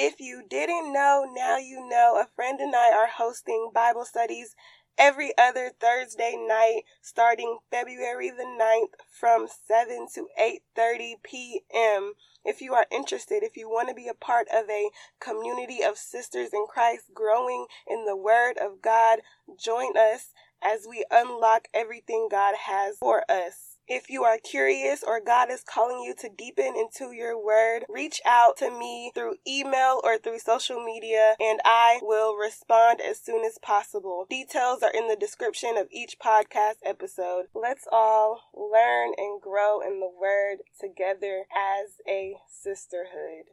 If 0.00 0.20
you 0.20 0.44
didn't 0.48 0.92
know, 0.92 1.28
now 1.34 1.56
you 1.56 1.84
know. 1.84 2.20
A 2.20 2.28
friend 2.36 2.60
and 2.60 2.72
I 2.72 2.92
are 2.92 3.08
hosting 3.08 3.72
Bible 3.74 4.04
studies 4.04 4.54
every 4.96 5.36
other 5.36 5.72
Thursday 5.80 6.36
night 6.36 6.82
starting 7.02 7.58
February 7.68 8.30
the 8.30 8.44
9th 8.44 8.94
from 9.10 9.48
7 9.48 10.06
to 10.14 10.28
8:30 10.40 11.14
p.m. 11.24 12.12
If 12.44 12.60
you 12.60 12.74
are 12.74 12.86
interested, 12.92 13.42
if 13.42 13.56
you 13.56 13.68
want 13.68 13.88
to 13.88 13.94
be 13.96 14.06
a 14.06 14.14
part 14.14 14.46
of 14.54 14.70
a 14.70 14.90
community 15.18 15.82
of 15.82 15.98
sisters 15.98 16.50
in 16.52 16.66
Christ 16.68 17.06
growing 17.12 17.66
in 17.84 18.04
the 18.04 18.16
word 18.16 18.56
of 18.56 18.80
God, 18.80 19.22
join 19.58 19.96
us 19.96 20.32
as 20.62 20.86
we 20.88 21.04
unlock 21.10 21.66
everything 21.74 22.28
God 22.30 22.54
has 22.66 22.98
for 22.98 23.24
us. 23.28 23.67
If 23.90 24.10
you 24.10 24.22
are 24.24 24.36
curious 24.36 25.02
or 25.02 25.18
God 25.18 25.50
is 25.50 25.64
calling 25.64 26.02
you 26.02 26.14
to 26.16 26.28
deepen 26.28 26.74
into 26.76 27.12
your 27.12 27.42
word, 27.42 27.86
reach 27.88 28.20
out 28.26 28.58
to 28.58 28.70
me 28.70 29.10
through 29.14 29.36
email 29.46 30.02
or 30.04 30.18
through 30.18 30.40
social 30.40 30.84
media 30.84 31.36
and 31.40 31.58
I 31.64 31.98
will 32.02 32.36
respond 32.36 33.00
as 33.00 33.18
soon 33.18 33.46
as 33.46 33.56
possible. 33.62 34.26
Details 34.28 34.82
are 34.82 34.92
in 34.92 35.08
the 35.08 35.16
description 35.16 35.78
of 35.78 35.88
each 35.90 36.18
podcast 36.18 36.76
episode. 36.84 37.46
Let's 37.54 37.88
all 37.90 38.42
learn 38.54 39.14
and 39.16 39.40
grow 39.40 39.80
in 39.80 40.00
the 40.00 40.10
word 40.20 40.58
together 40.78 41.46
as 41.56 41.92
a 42.06 42.34
sisterhood. 42.46 43.46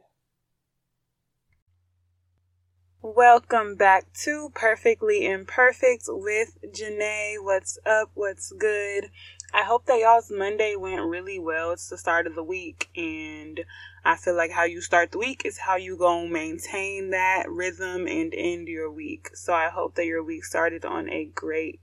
Welcome 3.02 3.76
back 3.76 4.12
to 4.24 4.50
Perfectly 4.52 5.26
Imperfect 5.26 6.06
with 6.08 6.58
Janae. 6.74 7.36
What's 7.38 7.78
up? 7.86 8.10
What's 8.14 8.50
good? 8.50 9.10
I 9.54 9.62
hope 9.62 9.86
that 9.86 10.00
y'all's 10.00 10.30
Monday 10.30 10.76
went 10.76 11.02
really 11.02 11.38
well. 11.38 11.70
It's 11.70 11.88
the 11.88 11.96
start 11.96 12.26
of 12.26 12.34
the 12.34 12.42
week, 12.42 12.88
and 12.96 13.64
I 14.04 14.16
feel 14.16 14.36
like 14.36 14.50
how 14.50 14.64
you 14.64 14.80
start 14.80 15.12
the 15.12 15.18
week 15.18 15.42
is 15.44 15.58
how 15.58 15.76
you 15.76 15.96
gonna 15.96 16.28
maintain 16.28 17.10
that 17.10 17.48
rhythm 17.48 18.06
and 18.06 18.34
end 18.34 18.68
your 18.68 18.90
week. 18.90 19.30
So 19.34 19.54
I 19.54 19.68
hope 19.68 19.94
that 19.94 20.06
your 20.06 20.22
week 20.22 20.44
started 20.44 20.84
on 20.84 21.08
a 21.08 21.24
great 21.24 21.80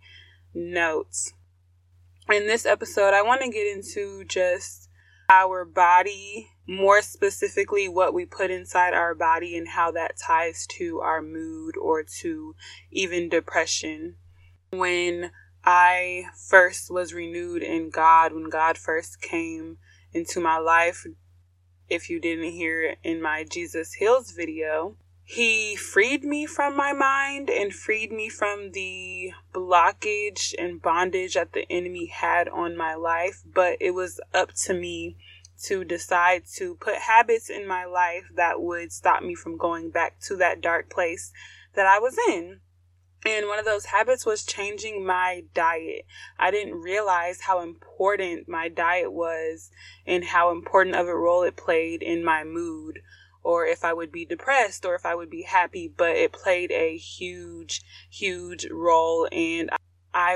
note. 0.53 1.15
In 2.29 2.47
this 2.47 2.65
episode, 2.65 3.13
I 3.13 3.21
want 3.21 3.41
to 3.41 3.49
get 3.49 3.67
into 3.67 4.23
just 4.25 4.89
our 5.29 5.65
body, 5.65 6.49
more 6.67 7.01
specifically, 7.01 7.87
what 7.89 8.13
we 8.13 8.25
put 8.25 8.51
inside 8.51 8.93
our 8.93 9.15
body 9.15 9.57
and 9.57 9.67
how 9.67 9.91
that 9.91 10.17
ties 10.17 10.67
to 10.77 10.99
our 10.99 11.21
mood 11.21 11.75
or 11.77 12.03
to 12.21 12.55
even 12.91 13.29
depression. 13.29 14.15
When 14.71 15.31
I 15.65 16.25
first 16.35 16.91
was 16.91 17.13
renewed 17.13 17.63
in 17.63 17.89
God 17.89 18.33
when 18.33 18.49
God 18.49 18.77
first 18.77 19.21
came 19.21 19.77
into 20.11 20.39
my 20.39 20.57
life. 20.57 21.05
If 21.89 22.09
you 22.09 22.19
didn't 22.19 22.51
hear 22.51 22.81
it 22.81 22.97
in 23.03 23.21
my 23.21 23.45
Jesus 23.49 23.93
Heals 23.93 24.31
video, 24.31 24.97
he 25.23 25.77
freed 25.77 26.25
me 26.25 26.45
from 26.45 26.75
my 26.75 26.91
mind 26.91 27.49
and 27.49 27.73
freed 27.73 28.11
me 28.11 28.27
from 28.27 28.71
the 28.71 29.31
blockage 29.53 30.53
and 30.59 30.81
bondage 30.81 31.35
that 31.35 31.53
the 31.53 31.65
enemy 31.71 32.07
had 32.07 32.49
on 32.49 32.75
my 32.75 32.95
life. 32.95 33.41
But 33.45 33.77
it 33.79 33.91
was 33.91 34.19
up 34.33 34.53
to 34.65 34.73
me 34.73 35.15
to 35.63 35.85
decide 35.85 36.43
to 36.55 36.75
put 36.75 36.95
habits 36.95 37.49
in 37.49 37.65
my 37.65 37.85
life 37.85 38.25
that 38.35 38.61
would 38.61 38.91
stop 38.91 39.23
me 39.23 39.33
from 39.33 39.55
going 39.55 39.91
back 39.91 40.19
to 40.21 40.35
that 40.37 40.59
dark 40.59 40.89
place 40.89 41.31
that 41.73 41.85
I 41.85 41.99
was 41.99 42.17
in. 42.27 42.59
And 43.25 43.47
one 43.47 43.59
of 43.59 43.65
those 43.65 43.85
habits 43.85 44.25
was 44.25 44.43
changing 44.43 45.05
my 45.05 45.43
diet. 45.53 46.05
I 46.37 46.51
didn't 46.51 46.81
realize 46.81 47.41
how 47.41 47.61
important 47.61 48.49
my 48.49 48.67
diet 48.67 49.13
was 49.13 49.71
and 50.05 50.25
how 50.25 50.51
important 50.51 50.95
of 50.95 51.07
a 51.07 51.15
role 51.15 51.43
it 51.43 51.55
played 51.55 52.01
in 52.01 52.23
my 52.23 52.43
mood 52.43 52.99
or 53.43 53.65
if 53.65 53.83
I 53.83 53.93
would 53.93 54.11
be 54.11 54.25
depressed 54.25 54.85
or 54.85 54.95
if 54.95 55.05
I 55.05 55.15
would 55.15 55.29
be 55.29 55.43
happy, 55.43 55.87
but 55.95 56.15
it 56.15 56.31
played 56.31 56.71
a 56.71 56.97
huge, 56.97 57.81
huge 58.09 58.65
role. 58.71 59.27
And 59.31 59.69
I 59.71 59.77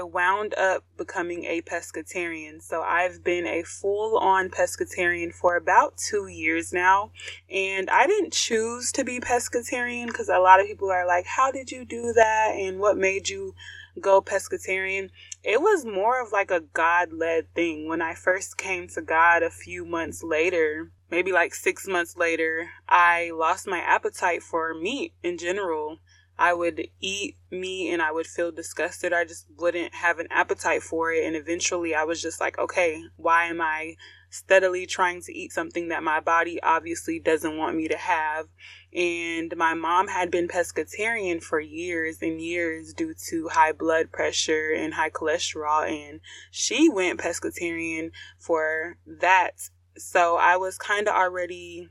wound 0.01 0.55
up 0.55 0.83
becoming 0.97 1.45
a 1.45 1.61
pescatarian. 1.61 2.61
So 2.61 2.81
I've 2.81 3.23
been 3.23 3.45
a 3.45 3.63
full 3.63 4.17
on 4.17 4.49
pescatarian 4.49 5.33
for 5.33 5.55
about 5.55 5.97
two 5.97 6.27
years 6.27 6.73
now. 6.73 7.11
And 7.49 7.89
I 7.89 8.07
didn't 8.07 8.33
choose 8.33 8.91
to 8.93 9.03
be 9.03 9.19
pescatarian 9.19 10.07
because 10.07 10.29
a 10.29 10.39
lot 10.39 10.59
of 10.59 10.65
people 10.65 10.89
are 10.89 11.05
like, 11.05 11.25
How 11.25 11.51
did 11.51 11.71
you 11.71 11.85
do 11.85 12.13
that? 12.13 12.55
And 12.55 12.79
what 12.79 12.97
made 12.97 13.29
you 13.29 13.53
go 13.99 14.21
pescatarian? 14.21 15.09
It 15.43 15.61
was 15.61 15.85
more 15.85 16.21
of 16.21 16.31
like 16.31 16.51
a 16.51 16.61
God 16.61 17.13
led 17.13 17.53
thing. 17.53 17.87
When 17.87 18.01
I 18.01 18.15
first 18.15 18.57
came 18.57 18.87
to 18.89 19.01
God 19.01 19.43
a 19.43 19.49
few 19.49 19.85
months 19.85 20.23
later, 20.23 20.91
maybe 21.09 21.31
like 21.31 21.53
six 21.53 21.87
months 21.87 22.17
later, 22.17 22.69
I 22.89 23.31
lost 23.33 23.67
my 23.67 23.79
appetite 23.79 24.43
for 24.43 24.73
meat 24.73 25.13
in 25.23 25.37
general. 25.37 25.99
I 26.39 26.53
would 26.53 26.87
eat 27.01 27.35
meat 27.49 27.91
and 27.91 28.01
I 28.01 28.11
would 28.11 28.27
feel 28.27 28.51
disgusted. 28.51 29.11
I 29.11 29.25
just 29.25 29.47
wouldn't 29.57 29.95
have 29.95 30.19
an 30.19 30.27
appetite 30.29 30.83
for 30.83 31.11
it. 31.11 31.25
And 31.25 31.35
eventually 31.35 31.95
I 31.95 32.03
was 32.03 32.21
just 32.21 32.39
like, 32.39 32.59
okay, 32.59 33.01
why 33.15 33.45
am 33.45 33.59
I 33.59 33.95
steadily 34.29 34.85
trying 34.85 35.21
to 35.23 35.33
eat 35.33 35.51
something 35.51 35.87
that 35.87 36.03
my 36.03 36.19
body 36.19 36.61
obviously 36.61 37.19
doesn't 37.19 37.57
want 37.57 37.75
me 37.75 37.87
to 37.87 37.97
have? 37.97 38.45
And 38.93 39.55
my 39.57 39.73
mom 39.73 40.09
had 40.09 40.29
been 40.29 40.47
pescatarian 40.47 41.41
for 41.41 41.59
years 41.59 42.19
and 42.21 42.39
years 42.39 42.93
due 42.93 43.15
to 43.29 43.47
high 43.47 43.71
blood 43.71 44.11
pressure 44.11 44.71
and 44.75 44.93
high 44.93 45.09
cholesterol. 45.09 45.89
And 45.89 46.19
she 46.51 46.87
went 46.87 47.19
pescatarian 47.19 48.11
for 48.37 48.97
that. 49.07 49.69
So 49.97 50.37
I 50.37 50.57
was 50.57 50.77
kind 50.77 51.07
of 51.07 51.15
already 51.15 51.89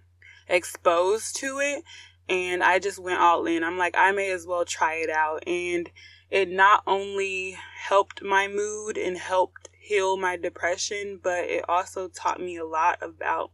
exposed 0.49 1.35
to 1.37 1.59
it 1.59 1.83
and 2.29 2.63
I 2.63 2.79
just 2.79 2.99
went 2.99 3.21
all 3.21 3.47
in. 3.47 3.63
I'm 3.63 3.79
like, 3.79 3.95
I 3.97 4.13
may 4.13 4.31
as 4.31 4.47
well 4.47 4.65
try 4.65 4.95
it 4.95 5.11
out. 5.11 5.47
And 5.47 5.91
it 6.31 6.51
not 6.51 6.83
only 6.87 7.57
helped 7.77 8.23
my 8.23 8.49
mood 8.49 8.97
and 8.99 9.17
helped 9.17 9.69
heal 9.79 10.17
my 10.17 10.37
depression, 10.37 11.21
but 11.23 11.45
it 11.45 11.65
also 11.69 12.09
taught 12.09 12.41
me 12.41 12.57
a 12.57 12.65
lot 12.65 12.99
about 13.01 13.51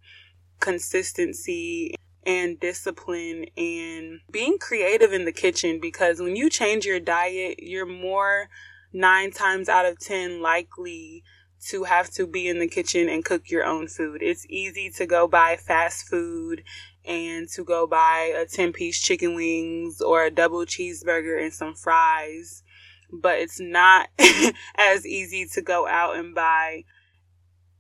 consistency 0.61 1.95
and 2.25 2.59
discipline 2.61 3.47
and 3.57 4.21
being 4.31 4.57
creative 4.59 5.13
in 5.13 5.25
the 5.25 5.33
kitchen 5.33 5.81
because 5.81 6.21
when 6.21 6.37
you 6.37 6.49
change 6.49 6.87
your 6.87 7.01
diet, 7.01 7.59
you're 7.59 7.85
more 7.85 8.49
nine 8.93 9.31
times 9.33 9.69
out 9.69 9.85
of 9.85 9.99
10 9.99 10.41
likely 10.41 11.25
to 11.61 11.85
have 11.85 12.11
to 12.11 12.27
be 12.27 12.49
in 12.49 12.59
the 12.59 12.67
kitchen 12.67 13.09
and 13.09 13.25
cook 13.25 13.51
your 13.51 13.65
own 13.65 13.89
food. 13.89 14.23
It's 14.23 14.47
easy 14.49 14.91
to 14.91 15.07
go 15.07 15.29
buy 15.29 15.57
fast 15.57 16.09
food 16.09 16.63
and 17.05 17.49
to 17.49 17.65
go 17.65 17.87
buy 17.87 18.33
a 18.37 18.47
10 18.47 18.73
piece 18.73 19.01
chicken 19.01 19.35
wings 19.35 20.01
or 20.01 20.25
a 20.25 20.31
double 20.31 20.65
cheeseburger 20.65 21.43
and 21.43 21.53
some 21.53 21.75
fries. 21.75 22.63
But 23.11 23.41
it's 23.41 23.61
not 23.61 24.09
as 24.77 25.07
easy 25.07 25.47
to 25.55 25.63
go 25.63 25.87
out 25.87 26.17
and 26.17 26.35
buy 26.35 26.85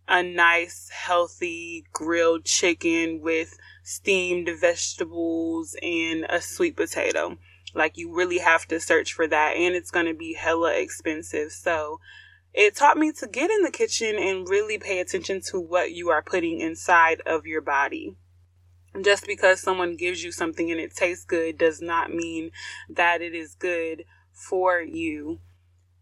a 0.08 0.22
nice, 0.22 0.90
healthy 0.90 1.86
grilled 1.92 2.44
chicken 2.44 3.20
with 3.22 3.56
steamed 3.82 4.50
vegetables 4.60 5.76
and 5.82 6.26
a 6.28 6.40
sweet 6.40 6.76
potato. 6.76 7.38
Like, 7.74 7.96
you 7.96 8.14
really 8.14 8.38
have 8.38 8.66
to 8.66 8.80
search 8.80 9.14
for 9.14 9.26
that, 9.26 9.56
and 9.56 9.74
it's 9.74 9.90
going 9.90 10.06
to 10.06 10.14
be 10.14 10.34
hella 10.34 10.74
expensive. 10.74 11.52
So, 11.52 12.00
it 12.52 12.76
taught 12.76 12.98
me 12.98 13.12
to 13.12 13.26
get 13.26 13.50
in 13.50 13.62
the 13.62 13.70
kitchen 13.70 14.16
and 14.16 14.46
really 14.46 14.76
pay 14.76 15.00
attention 15.00 15.40
to 15.50 15.58
what 15.58 15.92
you 15.92 16.10
are 16.10 16.22
putting 16.22 16.60
inside 16.60 17.22
of 17.24 17.46
your 17.46 17.62
body 17.62 18.14
just 19.00 19.26
because 19.26 19.60
someone 19.60 19.96
gives 19.96 20.22
you 20.22 20.32
something 20.32 20.70
and 20.70 20.80
it 20.80 20.94
tastes 20.94 21.24
good 21.24 21.56
does 21.56 21.80
not 21.80 22.12
mean 22.12 22.50
that 22.90 23.22
it 23.22 23.34
is 23.34 23.54
good 23.54 24.04
for 24.32 24.80
you. 24.80 25.38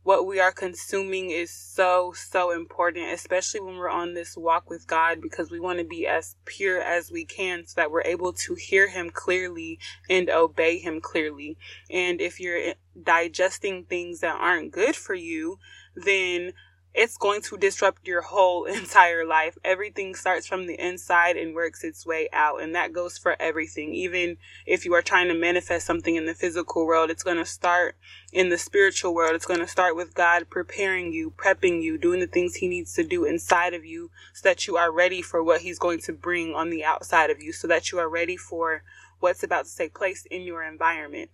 What 0.02 0.26
we 0.26 0.40
are 0.40 0.50
consuming 0.50 1.30
is 1.30 1.50
so, 1.50 2.12
so 2.16 2.50
important, 2.50 3.12
especially 3.12 3.60
when 3.60 3.76
we're 3.76 3.90
on 3.90 4.14
this 4.14 4.34
walk 4.34 4.70
with 4.70 4.86
God, 4.86 5.20
because 5.20 5.50
we 5.50 5.60
want 5.60 5.78
to 5.78 5.84
be 5.84 6.06
as 6.06 6.36
pure 6.46 6.80
as 6.80 7.12
we 7.12 7.26
can 7.26 7.66
so 7.66 7.74
that 7.76 7.90
we're 7.90 8.02
able 8.02 8.32
to 8.32 8.54
hear 8.54 8.88
Him 8.88 9.10
clearly 9.10 9.78
and 10.08 10.30
obey 10.30 10.78
Him 10.78 11.03
clearly. 11.03 11.59
And 11.91 12.18
if 12.20 12.41
you're 12.41 12.74
digesting 13.00 13.84
things 13.84 14.20
that 14.20 14.36
aren't 14.41 14.72
good 14.72 14.97
for 14.97 15.15
you, 15.15 15.59
then 15.94 16.54
it's 16.92 17.16
going 17.16 17.41
to 17.42 17.57
disrupt 17.57 18.07
your 18.07 18.22
whole 18.22 18.65
entire 18.66 19.25
life. 19.25 19.57
Everything 19.65 20.15
starts 20.15 20.47
from 20.47 20.66
the 20.66 20.78
inside 20.78 21.37
and 21.37 21.54
works 21.54 21.84
its 21.84 22.04
way 22.04 22.28
out. 22.33 22.60
And 22.60 22.75
that 22.75 22.92
goes 22.92 23.16
for 23.16 23.37
everything. 23.41 23.95
Even 23.95 24.37
if 24.66 24.84
you 24.84 24.95
are 24.95 25.03
trying 25.03 25.28
to 25.28 25.34
manifest 25.34 25.87
something 25.87 26.16
in 26.16 26.27
the 26.27 26.34
physical 26.34 26.87
world, 26.87 27.10
it's 27.10 27.22
going 27.22 27.37
to 27.37 27.47
start 27.47 27.97
in 28.33 28.48
the 28.48 28.59
spiritual 28.59 29.15
world. 29.15 29.34
It's 29.34 29.47
going 29.47 29.60
to 29.60 29.69
start 29.69 29.95
with 29.97 30.15
God 30.15 30.51
preparing 30.51 31.13
you, 31.13 31.31
prepping 31.31 31.83
you, 31.83 31.97
doing 31.97 32.21
the 32.21 32.27
things 32.27 32.57
He 32.57 32.69
needs 32.69 32.92
to 32.95 33.04
do 33.04 33.25
inside 33.25 33.75
of 33.75 33.84
you 33.84 34.10
so 34.34 34.48
that 34.48 34.66
you 34.66 34.77
are 34.77 34.92
ready 34.92 35.22
for 35.22 35.42
what 35.42 35.60
He's 35.60 35.78
going 35.78 36.01
to 36.01 36.13
bring 36.13 36.54
on 36.54 36.71
the 36.71 36.84
outside 36.84 37.31
of 37.31 37.42
you, 37.42 37.53
so 37.53 37.69
that 37.69 37.92
you 37.92 37.98
are 37.98 38.09
ready 38.09 38.37
for 38.37 38.83
what's 39.21 39.42
about 39.42 39.66
to 39.66 39.77
take 39.77 39.95
place 39.95 40.27
in 40.31 40.42
your 40.42 40.65
environment. 40.65 41.31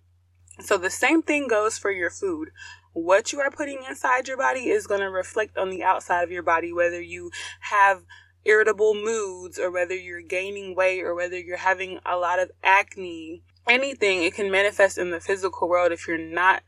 So 0.59 0.77
the 0.77 0.89
same 0.89 1.21
thing 1.21 1.47
goes 1.47 1.77
for 1.77 1.91
your 1.91 2.09
food 2.09 2.49
what 2.97 3.31
you 3.31 3.39
are 3.39 3.51
putting 3.51 3.83
inside 3.87 4.27
your 4.27 4.37
body 4.37 4.69
is 4.69 4.87
going 4.87 5.01
to 5.01 5.11
reflect 5.11 5.55
on 5.55 5.69
the 5.69 5.83
outside 5.83 6.23
of 6.23 6.31
your 6.31 6.41
body, 6.41 6.73
whether 6.73 6.99
you 6.99 7.29
have 7.59 8.03
irritable 8.43 8.95
moods 8.95 9.59
or 9.59 9.69
whether 9.69 9.93
you're 9.93 10.21
gaining 10.21 10.75
weight 10.75 11.03
or 11.03 11.13
whether 11.13 11.37
you're 11.37 11.57
having 11.57 11.99
a 12.07 12.17
lot 12.17 12.39
of 12.39 12.49
acne 12.63 13.43
anything, 13.67 14.23
it 14.23 14.33
can 14.33 14.49
manifest 14.49 14.97
in 14.97 15.11
the 15.11 15.19
physical 15.19 15.69
world 15.69 15.91
if 15.91 16.07
you're 16.07 16.17
not 16.17 16.63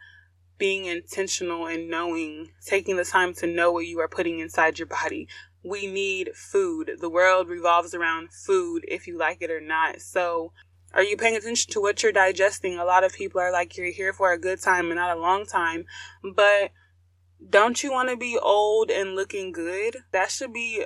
being 0.60 0.86
intentional 0.86 1.66
and 1.66 1.90
knowing, 1.90 2.52
taking 2.64 2.98
the 2.98 3.06
time 3.06 3.34
to 3.34 3.48
know 3.48 3.72
what 3.72 3.88
you 3.88 4.00
are 4.00 4.08
putting 4.08 4.38
inside 4.38 4.78
your 4.78 4.88
body. 4.88 5.28
We 5.64 5.88
need 5.88 6.36
food. 6.36 6.92
The 7.00 7.10
world 7.10 7.48
revolves 7.48 7.96
around 7.96 8.34
food, 8.34 8.86
if 8.88 9.08
you 9.08 9.18
like 9.18 9.42
it 9.42 9.50
or 9.50 9.62
not. 9.62 10.02
So, 10.02 10.52
are 10.94 11.04
you 11.04 11.18
paying 11.18 11.36
attention 11.36 11.72
to 11.72 11.82
what 11.82 12.02
you're 12.02 12.12
digesting? 12.12 12.78
A 12.78 12.86
lot 12.86 13.04
of 13.04 13.14
people 13.14 13.40
are 13.40 13.52
like, 13.52 13.78
you're 13.78 13.92
here 13.92 14.14
for 14.14 14.32
a 14.32 14.40
good 14.40 14.62
time 14.62 14.88
and 14.88 14.96
not 14.96 15.16
a 15.16 15.20
long 15.20 15.46
time. 15.46 15.86
But 16.36 16.72
don't 17.48 17.82
you 17.84 17.92
want 17.92 18.10
to 18.10 18.18
be 18.18 18.38
old 18.42 18.90
and 18.90 19.16
looking 19.16 19.52
good? 19.52 19.98
That 20.12 20.32
should 20.32 20.52
be 20.52 20.86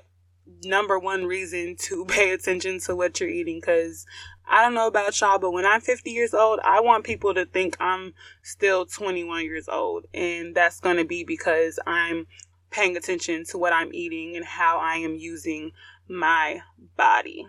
number 0.63 0.99
one 0.99 1.25
reason 1.25 1.75
to 1.79 2.05
pay 2.05 2.31
attention 2.31 2.79
to 2.81 2.95
what 2.95 3.19
you're 3.19 3.29
eating 3.29 3.59
because 3.59 4.05
I 4.45 4.61
don't 4.61 4.73
know 4.73 4.87
about 4.87 5.19
y'all, 5.21 5.39
but 5.39 5.51
when 5.51 5.65
I'm 5.65 5.79
50 5.79 6.11
years 6.11 6.33
old, 6.33 6.59
I 6.65 6.81
want 6.81 7.05
people 7.05 7.33
to 7.33 7.45
think 7.45 7.77
I'm 7.79 8.13
still 8.41 8.85
21 8.85 9.45
years 9.45 9.69
old. 9.69 10.05
And 10.13 10.53
that's 10.53 10.81
going 10.81 10.97
to 10.97 11.05
be 11.05 11.23
because 11.23 11.79
I'm 11.87 12.27
paying 12.69 12.97
attention 12.97 13.45
to 13.45 13.57
what 13.57 13.71
I'm 13.71 13.93
eating 13.93 14.35
and 14.35 14.45
how 14.45 14.79
I 14.79 14.95
am 14.95 15.15
using 15.15 15.71
my 16.09 16.61
body. 16.97 17.47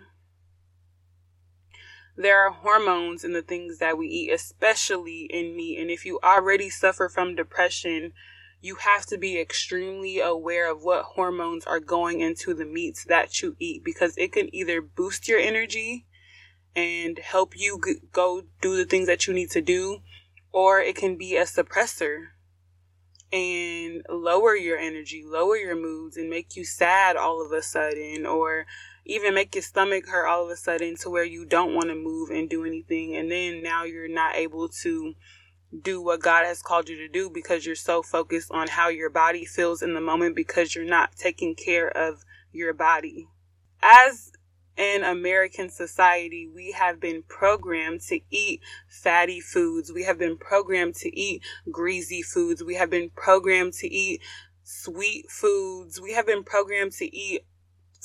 There 2.17 2.39
are 2.39 2.51
hormones 2.51 3.23
in 3.23 3.33
the 3.33 3.41
things 3.41 3.79
that 3.79 3.97
we 3.97 4.07
eat, 4.07 4.31
especially 4.31 5.27
in 5.29 5.55
meat. 5.55 5.79
And 5.79 5.89
if 5.91 6.05
you 6.05 6.19
already 6.23 6.69
suffer 6.69 7.09
from 7.09 7.35
depression, 7.35 8.13
you 8.61 8.75
have 8.75 9.05
to 9.07 9.17
be 9.17 9.39
extremely 9.39 10.19
aware 10.19 10.71
of 10.71 10.83
what 10.83 11.03
hormones 11.03 11.65
are 11.65 11.79
going 11.79 12.21
into 12.21 12.53
the 12.53 12.65
meats 12.65 13.03
that 13.05 13.41
you 13.41 13.55
eat 13.59 13.83
because 13.83 14.17
it 14.17 14.31
can 14.31 14.53
either 14.55 14.81
boost 14.81 15.27
your 15.27 15.39
energy 15.39 16.05
and 16.75 17.19
help 17.19 17.57
you 17.57 17.79
go 18.11 18.43
do 18.61 18.75
the 18.75 18.85
things 18.85 19.07
that 19.07 19.27
you 19.27 19.33
need 19.33 19.51
to 19.51 19.61
do, 19.61 19.99
or 20.51 20.79
it 20.79 20.95
can 20.95 21.17
be 21.17 21.35
a 21.35 21.43
suppressor 21.43 22.27
and 23.31 24.03
lower 24.09 24.55
your 24.55 24.77
energy, 24.77 25.23
lower 25.25 25.57
your 25.57 25.75
moods, 25.75 26.17
and 26.17 26.29
make 26.29 26.55
you 26.55 26.65
sad 26.65 27.15
all 27.15 27.45
of 27.45 27.51
a 27.51 27.61
sudden, 27.61 28.25
or 28.25 28.65
even 29.05 29.35
make 29.35 29.53
your 29.53 29.61
stomach 29.61 30.07
hurt 30.07 30.27
all 30.27 30.45
of 30.45 30.49
a 30.49 30.55
sudden 30.55 30.95
to 30.97 31.09
where 31.09 31.23
you 31.23 31.45
don't 31.45 31.75
want 31.75 31.87
to 31.87 31.95
move 31.95 32.29
and 32.31 32.49
do 32.49 32.65
anything. 32.65 33.15
And 33.15 33.31
then 33.31 33.61
now 33.61 33.83
you're 33.83 34.07
not 34.07 34.35
able 34.35 34.67
to 34.83 35.13
do 35.81 36.01
what 36.01 36.21
God 36.21 36.45
has 36.45 36.61
called 36.61 36.89
you 36.89 36.97
to 36.97 37.07
do 37.07 37.29
because 37.29 37.65
you're 37.65 37.75
so 37.75 38.01
focused 38.01 38.51
on 38.51 38.67
how 38.67 38.89
your 38.89 39.09
body 39.09 39.45
feels 39.45 39.81
in 39.81 39.93
the 39.93 40.01
moment 40.01 40.35
because 40.35 40.73
you're 40.73 40.85
not 40.85 41.15
taking 41.15 41.55
care 41.55 41.87
of 41.87 42.23
your 42.51 42.73
body. 42.73 43.27
As 43.81 44.31
in 44.77 45.03
American 45.03 45.69
society, 45.69 46.49
we 46.53 46.71
have 46.71 46.99
been 46.99 47.23
programmed 47.27 48.01
to 48.01 48.19
eat 48.29 48.61
fatty 48.89 49.39
foods. 49.39 49.91
We 49.91 50.03
have 50.03 50.17
been 50.17 50.37
programmed 50.37 50.95
to 50.95 51.17
eat 51.17 51.43
greasy 51.71 52.21
foods. 52.21 52.63
We 52.63 52.75
have 52.75 52.89
been 52.89 53.09
programmed 53.15 53.73
to 53.73 53.87
eat 53.87 54.21
sweet 54.63 55.29
foods. 55.29 56.01
We 56.01 56.13
have 56.13 56.25
been 56.25 56.43
programmed 56.43 56.93
to 56.93 57.15
eat 57.15 57.45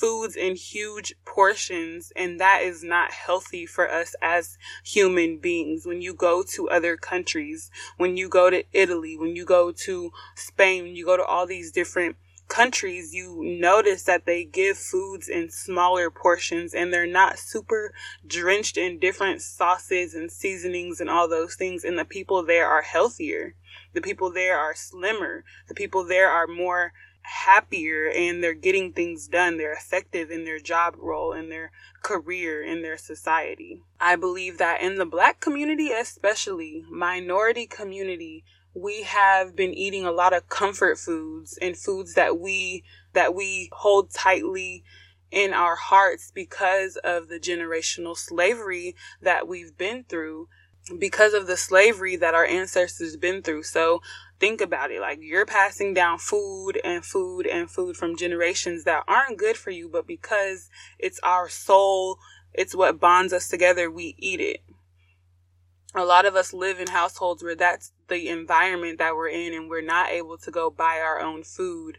foods 0.01 0.35
in 0.35 0.55
huge 0.55 1.13
portions 1.25 2.11
and 2.15 2.39
that 2.39 2.63
is 2.63 2.83
not 2.83 3.11
healthy 3.11 3.67
for 3.67 3.87
us 3.87 4.15
as 4.19 4.57
human 4.83 5.37
beings. 5.37 5.85
When 5.85 6.01
you 6.01 6.15
go 6.15 6.41
to 6.55 6.69
other 6.69 6.97
countries 6.97 7.69
when 7.97 8.17
you 8.17 8.27
go 8.27 8.49
to 8.49 8.63
Italy 8.73 9.15
when 9.15 9.35
you 9.35 9.45
go 9.45 9.71
to 9.71 10.11
Spain 10.35 10.83
when 10.85 10.95
you 10.95 11.05
go 11.05 11.17
to 11.17 11.23
all 11.23 11.45
these 11.45 11.71
different 11.71 12.15
countries 12.47 13.13
you 13.13 13.43
notice 13.43 14.03
that 14.03 14.25
they 14.25 14.43
give 14.43 14.75
foods 14.75 15.29
in 15.29 15.51
smaller 15.51 16.09
portions 16.09 16.73
and 16.73 16.91
they're 16.91 17.05
not 17.05 17.37
super 17.37 17.93
drenched 18.25 18.77
in 18.77 18.97
different 18.97 19.39
sauces 19.39 20.15
and 20.15 20.31
seasonings 20.31 20.99
and 20.99 21.11
all 21.11 21.29
those 21.29 21.53
things 21.53 21.83
and 21.83 21.99
the 21.99 22.05
people 22.05 22.43
there 22.43 22.67
are 22.67 22.81
healthier. 22.81 23.53
The 23.93 24.01
people 24.01 24.31
there 24.31 24.57
are 24.57 24.73
slimmer. 24.73 25.43
The 25.67 25.75
people 25.75 26.03
there 26.03 26.29
are 26.29 26.47
more 26.47 26.91
happier 27.23 28.09
and 28.09 28.43
they're 28.43 28.53
getting 28.53 28.93
things 28.93 29.27
done. 29.27 29.57
They're 29.57 29.73
effective 29.73 30.31
in 30.31 30.45
their 30.45 30.59
job 30.59 30.95
role, 30.97 31.33
in 31.33 31.49
their 31.49 31.71
career, 32.03 32.63
in 32.63 32.81
their 32.81 32.97
society. 32.97 33.83
I 33.99 34.15
believe 34.15 34.57
that 34.57 34.81
in 34.81 34.95
the 34.95 35.05
black 35.05 35.39
community, 35.39 35.91
especially 35.91 36.83
minority 36.89 37.67
community, 37.67 38.43
we 38.73 39.03
have 39.03 39.55
been 39.55 39.73
eating 39.73 40.05
a 40.05 40.11
lot 40.11 40.33
of 40.33 40.49
comfort 40.49 40.97
foods 40.97 41.57
and 41.61 41.77
foods 41.77 42.13
that 42.13 42.39
we 42.39 42.83
that 43.13 43.35
we 43.35 43.69
hold 43.73 44.11
tightly 44.13 44.83
in 45.29 45.53
our 45.53 45.75
hearts 45.75 46.31
because 46.33 46.97
of 46.97 47.27
the 47.27 47.39
generational 47.39 48.17
slavery 48.17 48.95
that 49.21 49.47
we've 49.47 49.77
been 49.77 50.03
through 50.03 50.47
because 50.97 51.33
of 51.33 51.47
the 51.47 51.57
slavery 51.57 52.15
that 52.15 52.33
our 52.33 52.45
ancestors 52.45 53.15
been 53.15 53.41
through. 53.41 53.63
So 53.63 54.01
think 54.41 54.59
about 54.59 54.91
it. 54.91 54.99
Like 54.99 55.19
you're 55.21 55.45
passing 55.45 55.93
down 55.93 56.17
food 56.17 56.81
and 56.83 57.05
food 57.05 57.45
and 57.45 57.69
food 57.69 57.95
from 57.95 58.17
generations 58.17 58.83
that 58.83 59.03
aren't 59.07 59.37
good 59.37 59.55
for 59.55 59.69
you 59.69 59.87
but 59.87 60.07
because 60.07 60.69
it's 60.99 61.19
our 61.23 61.47
soul 61.47 62.17
it's 62.53 62.75
what 62.75 62.99
bonds 62.99 63.31
us 63.31 63.47
together 63.47 63.89
we 63.89 64.15
eat 64.17 64.41
it. 64.41 64.61
A 65.93 66.03
lot 66.03 66.25
of 66.25 66.35
us 66.35 66.53
live 66.53 66.79
in 66.79 66.87
households 66.87 67.43
where 67.43 67.55
that's 67.55 67.93
the 68.07 68.29
environment 68.29 68.97
that 68.99 69.15
we're 69.15 69.29
in 69.29 69.53
and 69.53 69.69
we're 69.69 69.81
not 69.81 70.09
able 70.09 70.37
to 70.39 70.51
go 70.51 70.69
buy 70.69 70.99
our 70.99 71.21
own 71.21 71.43
food. 71.43 71.97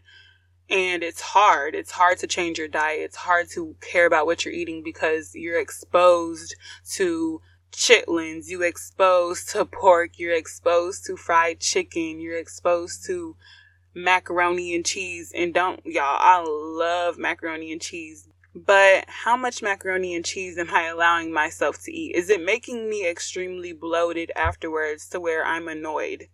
And 0.69 1.03
it's 1.03 1.21
hard. 1.21 1.75
It's 1.75 1.91
hard 1.91 2.17
to 2.19 2.27
change 2.27 2.57
your 2.57 2.67
diet. 2.67 3.01
It's 3.01 3.15
hard 3.15 3.49
to 3.51 3.75
care 3.81 4.05
about 4.05 4.25
what 4.25 4.45
you're 4.45 4.53
eating 4.53 4.81
because 4.83 5.31
you're 5.33 5.59
exposed 5.59 6.55
to 6.93 7.41
chitlins, 7.73 8.47
you 8.47 8.61
exposed 8.61 9.49
to 9.49 9.65
pork, 9.65 10.17
you're 10.17 10.35
exposed 10.35 11.05
to 11.05 11.17
fried 11.17 11.59
chicken, 11.59 12.19
you're 12.19 12.37
exposed 12.37 13.05
to 13.07 13.35
macaroni 13.93 14.75
and 14.75 14.85
cheese. 14.85 15.31
And 15.35 15.53
don't, 15.53 15.85
y'all, 15.85 16.17
I 16.19 16.43
love 16.45 17.17
macaroni 17.17 17.71
and 17.71 17.81
cheese. 17.81 18.27
But 18.55 19.05
how 19.07 19.35
much 19.35 19.63
macaroni 19.63 20.15
and 20.15 20.23
cheese 20.23 20.57
am 20.57 20.69
I 20.71 20.83
allowing 20.83 21.33
myself 21.33 21.81
to 21.83 21.91
eat? 21.91 22.15
Is 22.15 22.29
it 22.29 22.43
making 22.43 22.89
me 22.89 23.07
extremely 23.07 23.73
bloated 23.73 24.31
afterwards 24.35 25.09
to 25.09 25.19
where 25.19 25.43
I'm 25.43 25.67
annoyed? 25.67 26.27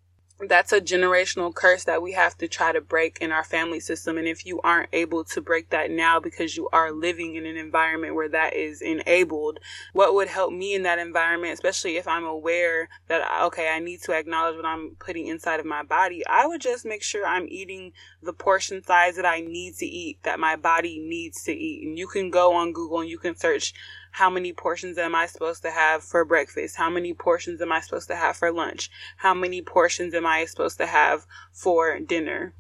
That's 0.47 0.71
a 0.71 0.79
generational 0.79 1.53
curse 1.53 1.83
that 1.83 2.01
we 2.01 2.13
have 2.13 2.37
to 2.37 2.47
try 2.47 2.71
to 2.71 2.79
break 2.79 3.17
in 3.19 3.31
our 3.31 3.43
family 3.43 3.79
system. 3.81 4.17
And 4.17 4.27
if 4.27 4.45
you 4.45 4.61
aren't 4.61 4.89
able 4.93 5.25
to 5.25 5.41
break 5.41 5.69
that 5.71 5.91
now 5.91 6.19
because 6.19 6.55
you 6.55 6.69
are 6.71 6.93
living 6.93 7.35
in 7.35 7.45
an 7.45 7.57
environment 7.57 8.15
where 8.15 8.29
that 8.29 8.53
is 8.53 8.81
enabled, 8.81 9.59
what 9.91 10.13
would 10.13 10.29
help 10.29 10.53
me 10.53 10.73
in 10.73 10.83
that 10.83 10.97
environment, 10.97 11.53
especially 11.53 11.97
if 11.97 12.07
I'm 12.07 12.23
aware 12.23 12.87
that, 13.09 13.27
okay, 13.47 13.69
I 13.69 13.79
need 13.79 14.01
to 14.03 14.13
acknowledge 14.13 14.55
what 14.55 14.65
I'm 14.65 14.95
putting 14.99 15.27
inside 15.27 15.59
of 15.59 15.65
my 15.65 15.83
body, 15.83 16.25
I 16.25 16.47
would 16.47 16.61
just 16.61 16.85
make 16.85 17.03
sure 17.03 17.25
I'm 17.25 17.47
eating 17.49 17.91
the 18.23 18.33
portion 18.33 18.81
size 18.81 19.17
that 19.17 19.25
I 19.25 19.41
need 19.41 19.75
to 19.75 19.85
eat, 19.85 20.23
that 20.23 20.39
my 20.39 20.55
body 20.55 20.99
needs 20.99 21.43
to 21.43 21.51
eat. 21.51 21.85
And 21.85 21.97
you 21.97 22.07
can 22.07 22.29
go 22.29 22.53
on 22.53 22.71
Google 22.71 23.01
and 23.01 23.09
you 23.09 23.17
can 23.17 23.35
search 23.35 23.73
how 24.11 24.29
many 24.29 24.53
portions 24.53 24.97
am 24.97 25.15
I 25.15 25.25
supposed 25.25 25.61
to 25.63 25.71
have 25.71 26.03
for 26.03 26.25
breakfast? 26.25 26.75
How 26.75 26.89
many 26.89 27.13
portions 27.13 27.61
am 27.61 27.71
I 27.71 27.81
supposed 27.81 28.07
to 28.07 28.15
have 28.15 28.37
for 28.37 28.51
lunch? 28.51 28.89
How 29.17 29.33
many 29.33 29.61
portions 29.61 30.13
am 30.13 30.25
I 30.25 30.45
supposed 30.45 30.77
to 30.77 30.87
have 30.87 31.25
for 31.51 31.99
dinner? 31.99 32.53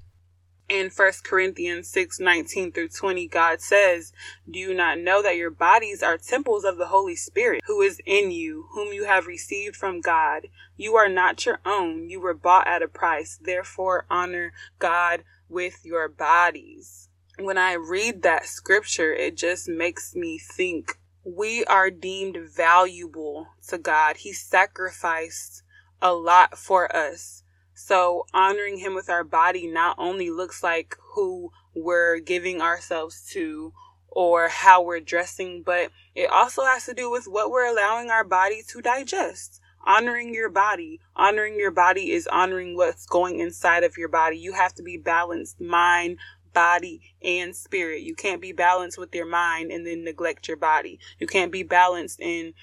In 0.69 0.91
1 0.95 1.11
Corinthians 1.23 1.89
6 1.89 2.19
19 2.19 2.71
through 2.71 2.89
20, 2.89 3.27
God 3.27 3.59
says, 3.59 4.13
Do 4.49 4.59
you 4.59 4.75
not 4.75 4.99
know 4.99 5.23
that 5.23 5.35
your 5.35 5.49
bodies 5.49 6.03
are 6.03 6.17
temples 6.17 6.63
of 6.63 6.77
the 6.77 6.87
Holy 6.87 7.15
Spirit, 7.15 7.61
who 7.65 7.81
is 7.81 7.99
in 8.05 8.29
you, 8.29 8.67
whom 8.73 8.93
you 8.93 9.05
have 9.05 9.25
received 9.25 9.75
from 9.75 9.99
God? 9.99 10.47
You 10.77 10.95
are 10.95 11.09
not 11.09 11.43
your 11.43 11.59
own, 11.65 12.09
you 12.11 12.21
were 12.21 12.35
bought 12.35 12.67
at 12.67 12.83
a 12.83 12.87
price. 12.87 13.39
Therefore, 13.41 14.05
honor 14.11 14.53
God 14.77 15.23
with 15.49 15.83
your 15.83 16.07
bodies. 16.07 17.09
When 17.39 17.57
I 17.57 17.73
read 17.73 18.21
that 18.21 18.45
scripture, 18.45 19.11
it 19.11 19.37
just 19.37 19.67
makes 19.67 20.13
me 20.13 20.37
think 20.37 20.98
we 21.35 21.63
are 21.65 21.91
deemed 21.91 22.37
valuable 22.37 23.47
to 23.67 23.77
God. 23.77 24.17
He 24.17 24.33
sacrificed 24.33 25.63
a 26.01 26.13
lot 26.13 26.57
for 26.57 26.93
us. 26.95 27.43
So 27.73 28.25
honoring 28.33 28.79
him 28.79 28.95
with 28.95 29.09
our 29.09 29.23
body 29.23 29.67
not 29.67 29.95
only 29.99 30.29
looks 30.29 30.63
like 30.63 30.97
who 31.13 31.51
we're 31.75 32.19
giving 32.19 32.61
ourselves 32.61 33.25
to 33.31 33.73
or 34.07 34.47
how 34.47 34.81
we're 34.81 34.99
dressing, 34.99 35.61
but 35.63 35.91
it 36.15 36.29
also 36.31 36.63
has 36.63 36.85
to 36.87 36.93
do 36.93 37.11
with 37.11 37.25
what 37.25 37.51
we're 37.51 37.71
allowing 37.71 38.09
our 38.09 38.23
body 38.23 38.63
to 38.67 38.81
digest. 38.81 39.61
Honoring 39.85 40.33
your 40.33 40.49
body. 40.49 40.99
Honoring 41.15 41.57
your 41.57 41.71
body 41.71 42.11
is 42.11 42.27
honoring 42.27 42.75
what's 42.75 43.05
going 43.05 43.39
inside 43.39 43.83
of 43.83 43.97
your 43.97 44.09
body. 44.09 44.37
You 44.37 44.53
have 44.53 44.73
to 44.75 44.83
be 44.83 44.97
balanced 44.97 45.61
mind, 45.61 46.17
body 46.53 47.01
and 47.21 47.55
spirit. 47.55 48.01
You 48.01 48.15
can't 48.15 48.41
be 48.41 48.51
balanced 48.51 48.97
with 48.97 49.13
your 49.13 49.25
mind 49.25 49.71
and 49.71 49.85
then 49.85 50.03
neglect 50.03 50.47
your 50.47 50.57
body. 50.57 50.99
You 51.19 51.27
can't 51.27 51.51
be 51.51 51.63
balanced 51.63 52.19
in 52.19 52.53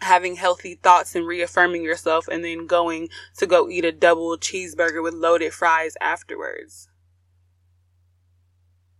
having 0.00 0.36
healthy 0.36 0.74
thoughts 0.74 1.14
and 1.14 1.26
reaffirming 1.26 1.82
yourself 1.82 2.28
and 2.28 2.44
then 2.44 2.66
going 2.66 3.08
to 3.36 3.46
go 3.46 3.68
eat 3.68 3.84
a 3.84 3.92
double 3.92 4.36
cheeseburger 4.36 5.02
with 5.02 5.14
loaded 5.14 5.52
fries 5.52 5.96
afterwards. 6.00 6.88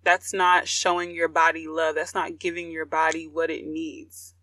That's 0.02 0.32
not 0.32 0.66
showing 0.66 1.10
your 1.10 1.28
body 1.28 1.68
love. 1.68 1.94
That's 1.94 2.14
not 2.14 2.38
giving 2.38 2.70
your 2.70 2.86
body 2.86 3.26
what 3.26 3.50
it 3.50 3.66
needs. 3.66 4.34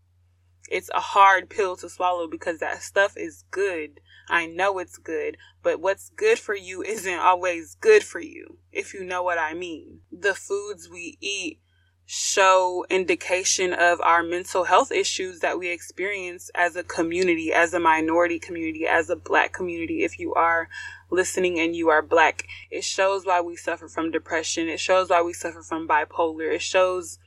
It's 0.70 0.90
a 0.94 1.00
hard 1.00 1.50
pill 1.50 1.76
to 1.78 1.90
swallow 1.90 2.28
because 2.28 2.60
that 2.60 2.82
stuff 2.82 3.14
is 3.16 3.44
good. 3.52 4.00
I 4.28 4.48
know 4.48 4.80
it's 4.80 4.98
good, 4.98 5.38
but 5.62 5.80
what's 5.80 6.10
good 6.10 6.40
for 6.40 6.56
you 6.56 6.82
isn't 6.82 7.20
always 7.20 7.76
good 7.76 8.04
for 8.04 8.20
you, 8.20 8.58
if 8.72 8.94
you 8.94 9.04
know 9.04 9.22
what 9.22 9.38
I 9.38 9.54
mean. 9.54 10.02
The 10.12 10.34
foods 10.34 10.90
we 10.90 11.18
eat 11.22 11.60
show 12.08 12.86
indication 12.90 13.74
of 13.74 14.00
our 14.02 14.22
mental 14.22 14.64
health 14.64 14.92
issues 14.92 15.40
that 15.40 15.58
we 15.58 15.70
experience 15.70 16.52
as 16.54 16.76
a 16.76 16.84
community, 16.84 17.52
as 17.52 17.74
a 17.74 17.80
minority 17.80 18.40
community, 18.40 18.86
as 18.86 19.10
a 19.10 19.16
black 19.16 19.54
community. 19.54 20.04
If 20.04 20.20
you 20.20 20.34
are 20.36 20.70
listening 21.10 21.60
and 21.60 21.76
you 21.76 21.90
are 21.90 22.02
black, 22.02 22.46
it 22.70 22.84
shows 22.84 23.26
why 23.26 23.42
we 23.42 23.56
suffer 23.56 23.88
from 23.88 24.12
depression. 24.12 24.70
It 24.70 24.80
shows 24.80 25.10
why 25.10 25.22
we 25.22 25.34
suffer 25.34 25.64
from 25.64 25.88
bipolar. 25.88 26.54
It 26.54 26.62
shows 26.62 27.18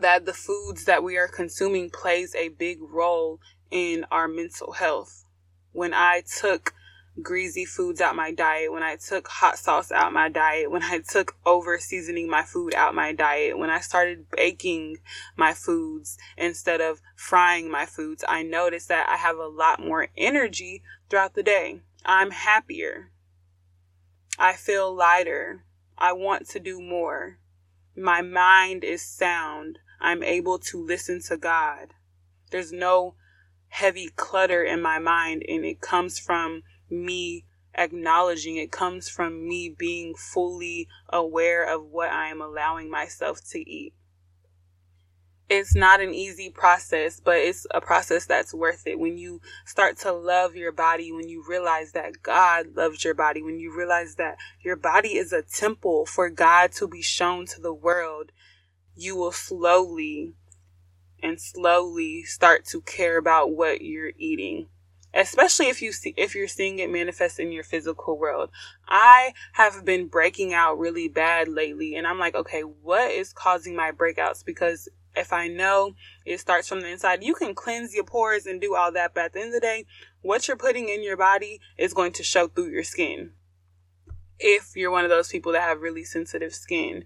that 0.00 0.26
the 0.26 0.32
foods 0.32 0.84
that 0.84 1.02
we 1.02 1.16
are 1.16 1.28
consuming 1.28 1.90
plays 1.90 2.34
a 2.34 2.48
big 2.48 2.78
role 2.80 3.40
in 3.70 4.04
our 4.10 4.28
mental 4.28 4.72
health. 4.72 5.24
When 5.72 5.94
I 5.94 6.22
took 6.22 6.74
greasy 7.20 7.64
foods 7.64 8.00
out 8.00 8.16
my 8.16 8.32
diet, 8.32 8.72
when 8.72 8.82
I 8.82 8.96
took 8.96 9.28
hot 9.28 9.58
sauce 9.58 9.92
out 9.92 10.12
my 10.12 10.28
diet, 10.28 10.70
when 10.70 10.82
I 10.82 11.00
took 11.06 11.36
over 11.44 11.78
seasoning 11.78 12.28
my 12.28 12.42
food 12.42 12.74
out 12.74 12.94
my 12.94 13.12
diet, 13.12 13.58
when 13.58 13.70
I 13.70 13.80
started 13.80 14.30
baking 14.30 14.98
my 15.36 15.52
foods 15.52 16.16
instead 16.36 16.80
of 16.80 17.00
frying 17.14 17.70
my 17.70 17.86
foods, 17.86 18.24
I 18.26 18.42
noticed 18.42 18.88
that 18.88 19.08
I 19.08 19.16
have 19.16 19.36
a 19.36 19.46
lot 19.46 19.80
more 19.80 20.08
energy 20.16 20.82
throughout 21.10 21.34
the 21.34 21.42
day. 21.42 21.80
I'm 22.04 22.30
happier. 22.30 23.10
I 24.38 24.54
feel 24.54 24.94
lighter. 24.94 25.64
I 25.98 26.12
want 26.14 26.48
to 26.50 26.60
do 26.60 26.80
more. 26.80 27.38
My 27.96 28.22
mind 28.22 28.84
is 28.84 29.02
sound. 29.02 29.78
I'm 30.00 30.22
able 30.22 30.58
to 30.58 30.84
listen 30.84 31.20
to 31.22 31.36
God. 31.36 31.94
There's 32.50 32.72
no 32.72 33.14
heavy 33.68 34.08
clutter 34.16 34.62
in 34.62 34.80
my 34.82 34.98
mind, 34.98 35.44
and 35.48 35.64
it 35.64 35.80
comes 35.80 36.18
from 36.18 36.62
me 36.90 37.44
acknowledging 37.74 38.56
it 38.56 38.70
comes 38.70 39.08
from 39.08 39.48
me 39.48 39.68
being 39.68 40.14
fully 40.14 40.88
aware 41.08 41.64
of 41.64 41.86
what 41.86 42.10
I 42.10 42.28
am 42.28 42.40
allowing 42.40 42.90
myself 42.90 43.40
to 43.50 43.58
eat. 43.58 43.94
It's 45.54 45.74
not 45.74 46.00
an 46.00 46.14
easy 46.14 46.48
process, 46.48 47.20
but 47.20 47.36
it's 47.36 47.66
a 47.72 47.80
process 47.82 48.24
that's 48.24 48.54
worth 48.54 48.86
it. 48.86 48.98
When 48.98 49.18
you 49.18 49.42
start 49.66 49.98
to 49.98 50.10
love 50.10 50.56
your 50.56 50.72
body, 50.72 51.12
when 51.12 51.28
you 51.28 51.44
realize 51.46 51.92
that 51.92 52.22
God 52.22 52.74
loves 52.74 53.04
your 53.04 53.12
body, 53.12 53.42
when 53.42 53.60
you 53.60 53.76
realize 53.76 54.14
that 54.14 54.38
your 54.62 54.76
body 54.76 55.10
is 55.18 55.30
a 55.30 55.42
temple 55.42 56.06
for 56.06 56.30
God 56.30 56.72
to 56.72 56.88
be 56.88 57.02
shown 57.02 57.44
to 57.48 57.60
the 57.60 57.74
world, 57.74 58.32
you 58.96 59.14
will 59.14 59.30
slowly 59.30 60.32
and 61.22 61.38
slowly 61.38 62.22
start 62.22 62.64
to 62.68 62.80
care 62.80 63.18
about 63.18 63.52
what 63.52 63.82
you're 63.82 64.12
eating 64.16 64.68
especially 65.14 65.66
if 65.68 65.82
you 65.82 65.92
see 65.92 66.14
if 66.16 66.34
you're 66.34 66.48
seeing 66.48 66.78
it 66.78 66.90
manifest 66.90 67.38
in 67.38 67.52
your 67.52 67.62
physical 67.62 68.16
world. 68.18 68.48
I 68.88 69.34
have 69.52 69.84
been 69.84 70.06
breaking 70.06 70.54
out 70.54 70.78
really 70.78 71.08
bad 71.08 71.48
lately 71.48 71.96
and 71.96 72.06
I'm 72.06 72.18
like, 72.18 72.34
okay, 72.34 72.62
what 72.62 73.10
is 73.10 73.34
causing 73.34 73.76
my 73.76 73.92
breakouts 73.92 74.42
because 74.42 74.88
if 75.14 75.32
I 75.32 75.48
know 75.48 75.94
it 76.24 76.40
starts 76.40 76.68
from 76.68 76.80
the 76.80 76.88
inside, 76.88 77.22
you 77.22 77.34
can 77.34 77.54
cleanse 77.54 77.94
your 77.94 78.04
pores 78.04 78.46
and 78.46 78.60
do 78.60 78.74
all 78.74 78.92
that, 78.92 79.14
but 79.14 79.24
at 79.24 79.32
the 79.32 79.40
end 79.40 79.48
of 79.48 79.54
the 79.54 79.60
day, 79.60 79.84
what 80.22 80.48
you're 80.48 80.56
putting 80.56 80.88
in 80.88 81.02
your 81.02 81.16
body 81.16 81.60
is 81.76 81.94
going 81.94 82.12
to 82.12 82.22
show 82.22 82.48
through 82.48 82.70
your 82.70 82.84
skin. 82.84 83.32
If 84.38 84.74
you're 84.74 84.90
one 84.90 85.04
of 85.04 85.10
those 85.10 85.28
people 85.28 85.52
that 85.52 85.62
have 85.62 85.80
really 85.80 86.04
sensitive 86.04 86.54
skin. 86.54 87.04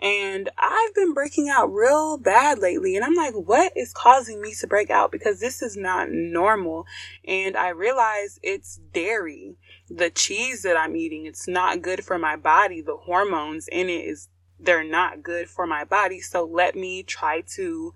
And 0.00 0.50
I've 0.58 0.94
been 0.94 1.14
breaking 1.14 1.48
out 1.48 1.72
real 1.72 2.18
bad 2.18 2.58
lately. 2.58 2.96
And 2.96 3.04
I'm 3.04 3.14
like, 3.14 3.34
what 3.34 3.72
is 3.76 3.92
causing 3.92 4.42
me 4.42 4.52
to 4.60 4.66
break 4.66 4.90
out? 4.90 5.12
Because 5.12 5.38
this 5.38 5.62
is 5.62 5.76
not 5.76 6.10
normal. 6.10 6.84
And 7.24 7.56
I 7.56 7.68
realize 7.68 8.40
it's 8.42 8.80
dairy. 8.92 9.56
The 9.88 10.10
cheese 10.10 10.62
that 10.62 10.76
I'm 10.76 10.96
eating, 10.96 11.26
it's 11.26 11.46
not 11.46 11.80
good 11.80 12.04
for 12.04 12.18
my 12.18 12.34
body. 12.36 12.82
The 12.82 12.96
hormones 12.96 13.68
in 13.68 13.88
it 13.88 14.04
is, 14.04 14.28
they're 14.58 14.84
not 14.84 15.22
good 15.22 15.48
for 15.48 15.66
my 15.66 15.84
body. 15.84 16.20
So 16.20 16.44
let 16.44 16.74
me 16.74 17.02
try 17.02 17.42
to 17.56 17.94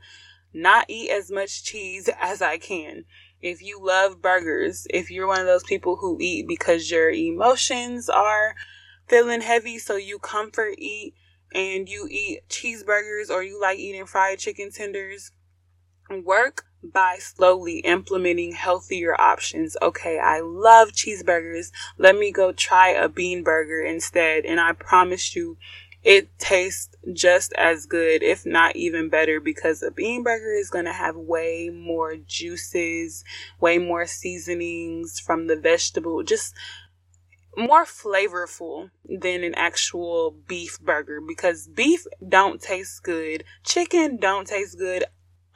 not 0.52 0.86
eat 0.88 1.10
as 1.10 1.30
much 1.30 1.64
cheese 1.64 2.08
as 2.20 2.42
I 2.42 2.58
can. 2.58 3.04
If 3.40 3.62
you 3.62 3.80
love 3.80 4.20
burgers, 4.20 4.86
if 4.90 5.10
you're 5.10 5.26
one 5.26 5.40
of 5.40 5.46
those 5.46 5.62
people 5.62 5.96
who 5.96 6.18
eat 6.20 6.48
because 6.48 6.90
your 6.90 7.10
emotions 7.10 8.08
are 8.08 8.54
feeling 9.06 9.40
heavy, 9.40 9.78
so 9.78 9.96
you 9.96 10.18
comfort 10.18 10.74
eat, 10.78 11.14
and 11.54 11.88
you 11.88 12.08
eat 12.10 12.40
cheeseburgers 12.48 13.30
or 13.30 13.42
you 13.42 13.60
like 13.60 13.78
eating 13.78 14.06
fried 14.06 14.38
chicken 14.38 14.70
tenders, 14.70 15.32
work 16.24 16.64
by 16.82 17.16
slowly 17.18 17.78
implementing 17.80 18.52
healthier 18.52 19.18
options. 19.20 19.76
Okay, 19.82 20.18
I 20.18 20.40
love 20.40 20.90
cheeseburgers. 20.90 21.70
Let 21.96 22.16
me 22.16 22.30
go 22.32 22.52
try 22.52 22.90
a 22.90 23.08
bean 23.08 23.42
burger 23.42 23.80
instead. 23.80 24.44
And 24.44 24.60
I 24.60 24.72
promise 24.72 25.34
you, 25.34 25.56
it 26.08 26.26
tastes 26.38 26.96
just 27.12 27.52
as 27.52 27.84
good, 27.84 28.22
if 28.22 28.46
not 28.46 28.74
even 28.74 29.10
better, 29.10 29.40
because 29.40 29.82
a 29.82 29.90
bean 29.90 30.22
burger 30.22 30.54
is 30.54 30.70
going 30.70 30.86
to 30.86 30.92
have 30.92 31.16
way 31.16 31.68
more 31.68 32.16
juices, 32.16 33.24
way 33.60 33.76
more 33.76 34.06
seasonings 34.06 35.20
from 35.20 35.48
the 35.48 35.56
vegetable. 35.56 36.22
Just 36.22 36.54
more 37.58 37.84
flavorful 37.84 38.90
than 39.04 39.44
an 39.44 39.54
actual 39.54 40.30
beef 40.30 40.80
burger 40.80 41.20
because 41.20 41.68
beef 41.68 42.06
don't 42.26 42.62
taste 42.62 43.02
good. 43.02 43.44
Chicken 43.62 44.16
don't 44.16 44.46
taste 44.46 44.78
good 44.78 45.04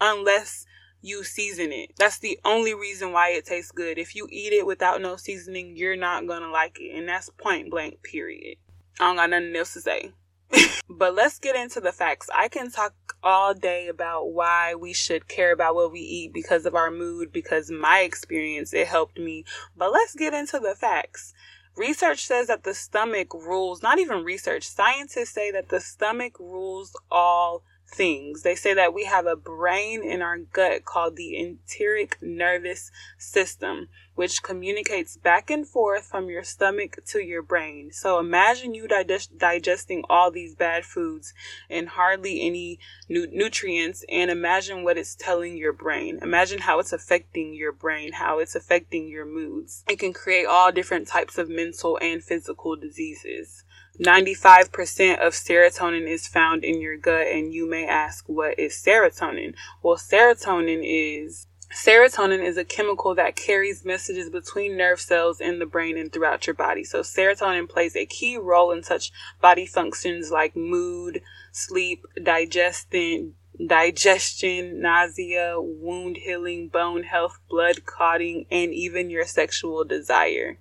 unless 0.02 0.66
you 1.00 1.25
season 1.25 1.73
it. 1.73 1.92
That's 1.97 2.18
the 2.18 2.38
only 2.44 2.75
reason 2.75 3.12
why 3.12 3.30
it 3.30 3.47
tastes 3.47 3.73
good. 3.73 3.97
If 3.97 4.14
you 4.14 4.28
eat 4.30 4.52
it 4.52 4.66
without 4.66 5.00
no 5.00 5.16
seasoning, 5.16 5.78
you're 5.78 5.97
not 5.97 6.26
gonna 6.26 6.50
like 6.50 6.78
it. 6.78 6.94
And 6.94 7.09
that's 7.09 7.30
point 7.38 7.71
blank, 7.71 8.02
period. 8.02 8.59
I 9.00 9.06
don't 9.06 9.16
got 9.16 9.30
nothing 9.30 9.56
else 9.56 9.73
to 9.73 9.80
say. 9.80 10.12
but 10.88 11.14
let's 11.14 11.38
get 11.38 11.56
into 11.56 11.80
the 11.80 11.92
facts. 11.92 12.28
I 12.35 12.49
can 12.49 12.71
talk 12.71 12.94
all 13.23 13.54
day 13.54 13.88
about 13.88 14.32
why 14.32 14.75
we 14.75 14.92
should 14.92 15.28
care 15.28 15.52
about 15.52 15.75
what 15.75 15.92
we 15.92 16.00
eat 16.00 16.32
because 16.32 16.66
of 16.66 16.75
our 16.75 16.90
mood, 16.90 17.32
because 17.32 17.71
my 17.71 18.00
experience, 18.00 18.73
it 18.73 18.87
helped 18.87 19.18
me. 19.18 19.44
But 19.76 19.92
let's 19.92 20.14
get 20.14 20.35
into 20.35 20.59
the 20.59 20.75
facts. 20.75 21.32
Research 21.76 22.26
says 22.26 22.49
that 22.49 22.64
the 22.64 22.75
stomach 22.75 23.32
rules, 23.32 23.82
not 23.82 23.99
even 23.99 24.25
research, 24.25 24.68
scientists 24.68 25.30
say 25.30 25.50
that 25.52 25.71
the 25.71 25.80
stomach 25.80 26.38
rules 26.38 26.94
all 27.11 27.62
things. 27.92 28.42
They 28.42 28.54
say 28.54 28.75
that 28.75 28.94
we 28.94 29.04
have 29.04 29.26
a 29.26 29.37
brain 29.37 30.02
in 30.02 30.22
our 30.22 30.38
gut 30.38 30.84
called 30.84 31.16
the 31.16 31.37
enteric 31.38 32.16
nervous 32.20 32.90
system, 33.18 33.88
which 34.14 34.42
communicates 34.42 35.16
back 35.16 35.50
and 35.50 35.66
forth 35.66 36.04
from 36.06 36.28
your 36.28 36.42
stomach 36.42 36.99
to 37.06 37.20
your 37.20 37.42
brain. 37.42 37.90
So 37.92 38.18
imagine 38.18 38.75
you 38.75 38.88
digest- 38.88 39.38
digesting 39.38 40.04
all 40.08 40.30
these 40.30 40.54
bad 40.54 40.84
foods 40.84 41.34
and 41.70 41.88
hardly 41.88 42.42
any 42.46 42.78
nu- 43.08 43.28
nutrients, 43.30 44.04
and 44.08 44.30
imagine 44.30 44.84
what 44.84 44.99
it's 44.99 45.14
telling 45.14 45.56
your 45.56 45.72
brain. 45.72 46.18
Imagine 46.22 46.61
how 46.61 46.78
it's 46.78 46.92
affecting 46.92 47.54
your 47.54 47.72
brain, 47.72 48.12
how 48.12 48.38
it's 48.38 48.54
affecting 48.54 49.08
your 49.08 49.25
moods. 49.26 49.84
It 49.88 49.99
can 49.99 50.12
create 50.12 50.46
all 50.46 50.72
different 50.72 51.08
types 51.08 51.38
of 51.38 51.49
mental 51.49 51.99
and 52.00 52.22
physical 52.22 52.76
diseases. 52.76 53.64
95% 54.00 55.18
of 55.18 55.34
serotonin 55.34 56.08
is 56.08 56.26
found 56.26 56.64
in 56.64 56.80
your 56.80 56.96
gut, 56.96 57.26
and 57.26 57.52
you 57.52 57.68
may 57.68 57.87
ask, 57.87 58.26
what 58.26 58.58
is 58.58 58.75
serotonin? 58.75 59.54
Well, 59.82 59.96
serotonin 59.96 60.80
is 60.82 61.46
Serotonin 61.72 62.44
is 62.44 62.58
a 62.58 62.64
chemical 62.64 63.14
that 63.14 63.34
carries 63.34 63.82
messages 63.82 64.28
between 64.28 64.76
nerve 64.76 65.00
cells 65.00 65.40
in 65.40 65.58
the 65.58 65.64
brain 65.64 65.96
and 65.96 66.12
throughout 66.12 66.46
your 66.46 66.52
body. 66.52 66.84
So, 66.84 67.00
serotonin 67.00 67.66
plays 67.66 67.96
a 67.96 68.04
key 68.04 68.37
role 68.37 68.72
in 68.72 68.82
such 68.82 69.11
body 69.40 69.64
functions 69.64 70.30
like 70.30 70.54
mood, 70.54 71.22
sleep, 71.50 72.04
digestion, 72.22 73.37
digestion, 73.66 74.82
nausea, 74.82 75.54
wound 75.58 76.18
healing, 76.18 76.68
bone 76.68 77.04
health, 77.04 77.38
blood 77.49 77.87
clotting, 77.87 78.44
and 78.50 78.75
even 78.75 79.08
your 79.08 79.25
sexual 79.25 79.82
desire 79.84 80.58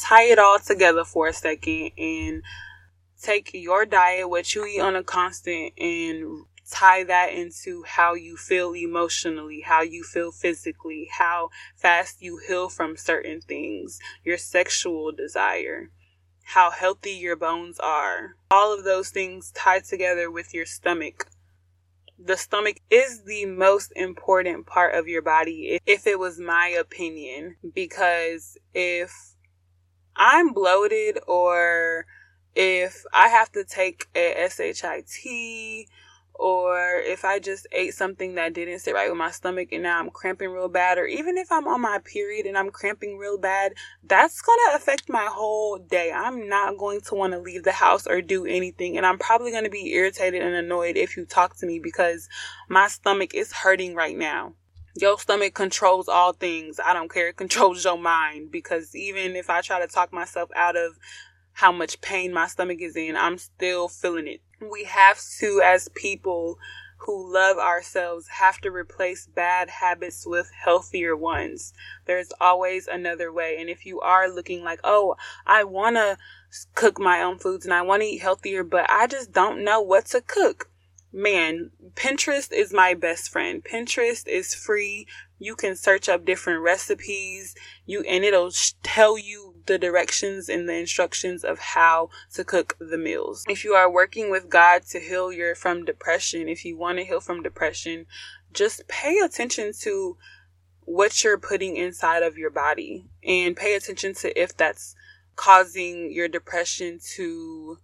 tie 0.00 0.24
it 0.24 0.38
all 0.38 0.58
together 0.58 1.04
for 1.04 1.28
a 1.28 1.32
second 1.32 1.92
and 1.98 2.42
take 3.20 3.50
your 3.54 3.86
diet, 3.86 4.28
what 4.28 4.54
you 4.54 4.66
eat 4.66 4.80
on 4.80 4.96
a 4.96 5.02
constant, 5.02 5.72
and 5.78 6.44
tie 6.70 7.04
that 7.04 7.32
into 7.32 7.82
how 7.84 8.14
you 8.14 8.36
feel 8.36 8.74
emotionally, 8.74 9.60
how 9.60 9.82
you 9.82 10.02
feel 10.02 10.32
physically, 10.32 11.08
how 11.10 11.50
fast 11.76 12.22
you 12.22 12.40
heal 12.48 12.68
from 12.68 12.96
certain 12.96 13.40
things, 13.40 13.98
your 14.24 14.38
sexual 14.38 15.12
desire, 15.12 15.90
how 16.42 16.70
healthy 16.70 17.12
your 17.12 17.36
bones 17.36 17.78
are. 17.78 18.36
All 18.50 18.76
of 18.76 18.84
those 18.84 19.10
things 19.10 19.52
tied 19.52 19.84
together 19.84 20.30
with 20.30 20.54
your 20.54 20.66
stomach. 20.66 21.26
The 22.18 22.36
stomach 22.36 22.76
is 22.90 23.24
the 23.24 23.44
most 23.46 23.92
important 23.96 24.66
part 24.66 24.94
of 24.94 25.08
your 25.08 25.22
body, 25.22 25.80
if 25.84 26.06
it 26.06 26.18
was 26.18 26.38
my 26.38 26.68
opinion, 26.68 27.56
because 27.74 28.56
if 28.72 29.33
I'm 30.16 30.52
bloated 30.52 31.18
or 31.26 32.06
if 32.54 33.04
I 33.12 33.28
have 33.28 33.50
to 33.52 33.64
take 33.64 34.06
a 34.14 34.48
SHIT 34.48 35.88
or 36.34 37.00
if 37.04 37.24
I 37.24 37.38
just 37.38 37.66
ate 37.70 37.94
something 37.94 38.34
that 38.34 38.54
didn't 38.54 38.80
sit 38.80 38.94
right 38.94 39.08
with 39.08 39.18
my 39.18 39.30
stomach 39.30 39.68
and 39.70 39.84
now 39.84 40.00
I'm 40.00 40.10
cramping 40.10 40.50
real 40.50 40.68
bad, 40.68 40.98
or 40.98 41.06
even 41.06 41.38
if 41.38 41.50
I'm 41.52 41.68
on 41.68 41.80
my 41.80 42.00
period 42.04 42.46
and 42.46 42.58
I'm 42.58 42.70
cramping 42.70 43.18
real 43.18 43.38
bad, 43.38 43.74
that's 44.02 44.42
gonna 44.42 44.76
affect 44.76 45.08
my 45.08 45.26
whole 45.30 45.78
day. 45.78 46.12
I'm 46.12 46.48
not 46.48 46.76
going 46.76 47.00
to 47.02 47.14
want 47.14 47.32
to 47.34 47.38
leave 47.38 47.62
the 47.62 47.72
house 47.72 48.06
or 48.06 48.20
do 48.20 48.46
anything, 48.46 48.96
and 48.96 49.06
I'm 49.06 49.18
probably 49.18 49.52
gonna 49.52 49.70
be 49.70 49.92
irritated 49.94 50.42
and 50.42 50.54
annoyed 50.54 50.96
if 50.96 51.16
you 51.16 51.24
talk 51.24 51.56
to 51.58 51.66
me 51.66 51.78
because 51.78 52.28
my 52.68 52.88
stomach 52.88 53.32
is 53.32 53.52
hurting 53.52 53.94
right 53.94 54.16
now. 54.16 54.54
Your 54.96 55.18
stomach 55.18 55.54
controls 55.54 56.08
all 56.08 56.32
things. 56.32 56.78
I 56.84 56.92
don't 56.92 57.12
care. 57.12 57.28
It 57.28 57.36
controls 57.36 57.84
your 57.84 57.98
mind 57.98 58.52
because 58.52 58.94
even 58.94 59.34
if 59.34 59.50
I 59.50 59.60
try 59.60 59.80
to 59.80 59.88
talk 59.88 60.12
myself 60.12 60.50
out 60.54 60.76
of 60.76 60.98
how 61.52 61.72
much 61.72 62.00
pain 62.00 62.32
my 62.32 62.46
stomach 62.46 62.78
is 62.80 62.96
in, 62.96 63.16
I'm 63.16 63.38
still 63.38 63.88
feeling 63.88 64.28
it. 64.28 64.40
We 64.60 64.84
have 64.84 65.20
to, 65.40 65.60
as 65.64 65.88
people 65.96 66.58
who 66.98 67.32
love 67.32 67.58
ourselves, 67.58 68.28
have 68.28 68.60
to 68.60 68.70
replace 68.70 69.26
bad 69.26 69.68
habits 69.68 70.26
with 70.26 70.50
healthier 70.64 71.16
ones. 71.16 71.72
There's 72.06 72.32
always 72.40 72.86
another 72.86 73.32
way. 73.32 73.56
And 73.58 73.68
if 73.68 73.84
you 73.84 74.00
are 74.00 74.32
looking 74.32 74.62
like, 74.62 74.80
oh, 74.84 75.16
I 75.44 75.64
want 75.64 75.96
to 75.96 76.16
cook 76.74 77.00
my 77.00 77.20
own 77.20 77.38
foods 77.38 77.64
and 77.64 77.74
I 77.74 77.82
want 77.82 78.02
to 78.02 78.08
eat 78.08 78.22
healthier, 78.22 78.62
but 78.62 78.88
I 78.88 79.08
just 79.08 79.32
don't 79.32 79.64
know 79.64 79.80
what 79.80 80.06
to 80.06 80.20
cook. 80.20 80.70
Man, 81.16 81.70
Pinterest 81.94 82.52
is 82.52 82.72
my 82.72 82.92
best 82.92 83.30
friend. 83.30 83.62
Pinterest 83.62 84.26
is 84.26 84.52
free. 84.52 85.06
You 85.38 85.54
can 85.54 85.76
search 85.76 86.08
up 86.08 86.24
different 86.24 86.62
recipes. 86.62 87.54
You 87.86 88.00
and 88.00 88.24
it'll 88.24 88.50
tell 88.82 89.16
you 89.16 89.54
the 89.66 89.78
directions 89.78 90.48
and 90.48 90.68
the 90.68 90.74
instructions 90.74 91.44
of 91.44 91.60
how 91.60 92.10
to 92.32 92.42
cook 92.42 92.76
the 92.80 92.98
meals. 92.98 93.44
If 93.48 93.62
you 93.62 93.74
are 93.74 93.88
working 93.88 94.28
with 94.28 94.48
God 94.48 94.82
to 94.86 94.98
heal 94.98 95.30
your 95.32 95.54
from 95.54 95.84
depression, 95.84 96.48
if 96.48 96.64
you 96.64 96.76
want 96.76 96.98
to 96.98 97.04
heal 97.04 97.20
from 97.20 97.44
depression, 97.44 98.06
just 98.52 98.88
pay 98.88 99.20
attention 99.20 99.70
to 99.82 100.16
what 100.80 101.22
you're 101.22 101.38
putting 101.38 101.76
inside 101.76 102.24
of 102.24 102.36
your 102.36 102.50
body 102.50 103.06
and 103.22 103.56
pay 103.56 103.76
attention 103.76 104.14
to 104.14 104.36
if 104.36 104.56
that's 104.56 104.96
causing 105.36 106.10
your 106.10 106.26
depression 106.26 106.98
to 107.14 107.78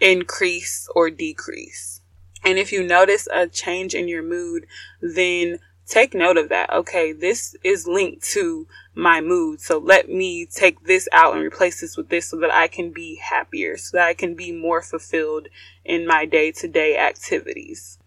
increase 0.00 0.88
or 0.96 1.08
decrease. 1.08 2.00
And 2.44 2.58
if 2.58 2.72
you 2.72 2.82
notice 2.82 3.26
a 3.32 3.46
change 3.46 3.94
in 3.94 4.06
your 4.06 4.22
mood, 4.22 4.66
then 5.00 5.58
take 5.86 6.14
note 6.14 6.36
of 6.36 6.48
that. 6.50 6.70
Okay, 6.72 7.12
this 7.12 7.56
is 7.64 7.86
linked 7.86 8.22
to 8.32 8.66
my 8.94 9.20
mood. 9.20 9.60
So 9.60 9.78
let 9.78 10.08
me 10.08 10.46
take 10.46 10.84
this 10.84 11.08
out 11.12 11.34
and 11.34 11.44
replace 11.44 11.80
this 11.80 11.96
with 11.96 12.08
this 12.08 12.28
so 12.28 12.38
that 12.40 12.52
I 12.52 12.68
can 12.68 12.92
be 12.92 13.16
happier, 13.16 13.76
so 13.76 13.96
that 13.96 14.06
I 14.06 14.14
can 14.14 14.34
be 14.34 14.52
more 14.52 14.82
fulfilled 14.82 15.48
in 15.84 16.06
my 16.06 16.26
day 16.26 16.52
to 16.52 16.68
day 16.68 16.98
activities. 16.98 17.98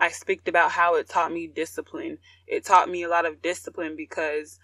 I 0.00 0.10
speak 0.10 0.48
about 0.48 0.72
how 0.72 0.96
it 0.96 1.08
taught 1.08 1.32
me 1.32 1.46
discipline. 1.46 2.18
It 2.46 2.64
taught 2.64 2.88
me 2.88 3.02
a 3.02 3.08
lot 3.08 3.26
of 3.26 3.42
discipline 3.42 3.94
because 3.96 4.58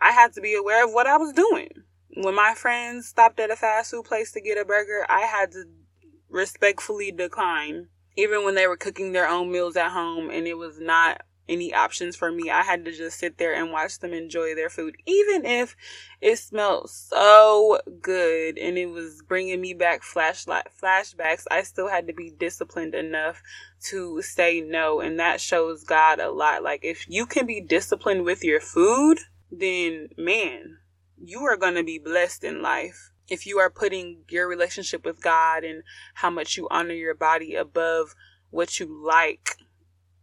I 0.00 0.12
had 0.12 0.34
to 0.34 0.40
be 0.40 0.54
aware 0.54 0.84
of 0.84 0.92
what 0.92 1.06
I 1.06 1.16
was 1.16 1.32
doing. 1.32 1.70
When 2.14 2.34
my 2.34 2.54
friends 2.54 3.08
stopped 3.08 3.40
at 3.40 3.50
a 3.50 3.56
fast 3.56 3.90
food 3.90 4.04
place 4.04 4.32
to 4.32 4.40
get 4.40 4.58
a 4.58 4.66
burger, 4.66 5.06
I 5.08 5.20
had 5.20 5.52
to 5.52 5.64
respectfully 6.28 7.10
decline. 7.10 7.88
Even 8.16 8.44
when 8.44 8.54
they 8.54 8.66
were 8.66 8.76
cooking 8.76 9.12
their 9.12 9.28
own 9.28 9.50
meals 9.50 9.76
at 9.76 9.90
home 9.90 10.30
and 10.30 10.46
it 10.46 10.58
was 10.58 10.78
not 10.78 11.22
any 11.48 11.74
options 11.74 12.16
for 12.16 12.30
me. 12.30 12.50
I 12.50 12.62
had 12.62 12.84
to 12.84 12.92
just 12.92 13.18
sit 13.18 13.38
there 13.38 13.54
and 13.54 13.72
watch 13.72 13.98
them 13.98 14.12
enjoy 14.12 14.54
their 14.54 14.70
food, 14.70 14.96
even 15.06 15.44
if 15.44 15.76
it 16.20 16.36
smelled 16.36 16.90
so 16.90 17.80
good 18.00 18.58
and 18.58 18.78
it 18.78 18.86
was 18.86 19.22
bringing 19.26 19.60
me 19.60 19.74
back 19.74 20.02
flashlight 20.02 20.68
flashbacks. 20.80 21.44
I 21.50 21.62
still 21.62 21.88
had 21.88 22.06
to 22.06 22.12
be 22.12 22.30
disciplined 22.30 22.94
enough 22.94 23.42
to 23.84 24.22
say 24.22 24.60
no, 24.60 25.00
and 25.00 25.18
that 25.18 25.40
shows 25.40 25.84
God 25.84 26.20
a 26.20 26.30
lot. 26.30 26.62
Like 26.62 26.84
if 26.84 27.08
you 27.08 27.26
can 27.26 27.46
be 27.46 27.60
disciplined 27.60 28.24
with 28.24 28.44
your 28.44 28.60
food, 28.60 29.18
then 29.50 30.08
man, 30.16 30.78
you 31.22 31.40
are 31.40 31.56
to 31.56 31.84
be 31.84 31.98
blessed 31.98 32.44
in 32.44 32.62
life. 32.62 33.11
If 33.32 33.46
you 33.46 33.60
are 33.60 33.70
putting 33.70 34.24
your 34.28 34.46
relationship 34.46 35.06
with 35.06 35.22
God 35.22 35.64
and 35.64 35.84
how 36.12 36.28
much 36.28 36.58
you 36.58 36.68
honor 36.70 36.92
your 36.92 37.14
body 37.14 37.54
above 37.54 38.14
what 38.50 38.78
you 38.78 39.02
like 39.02 39.56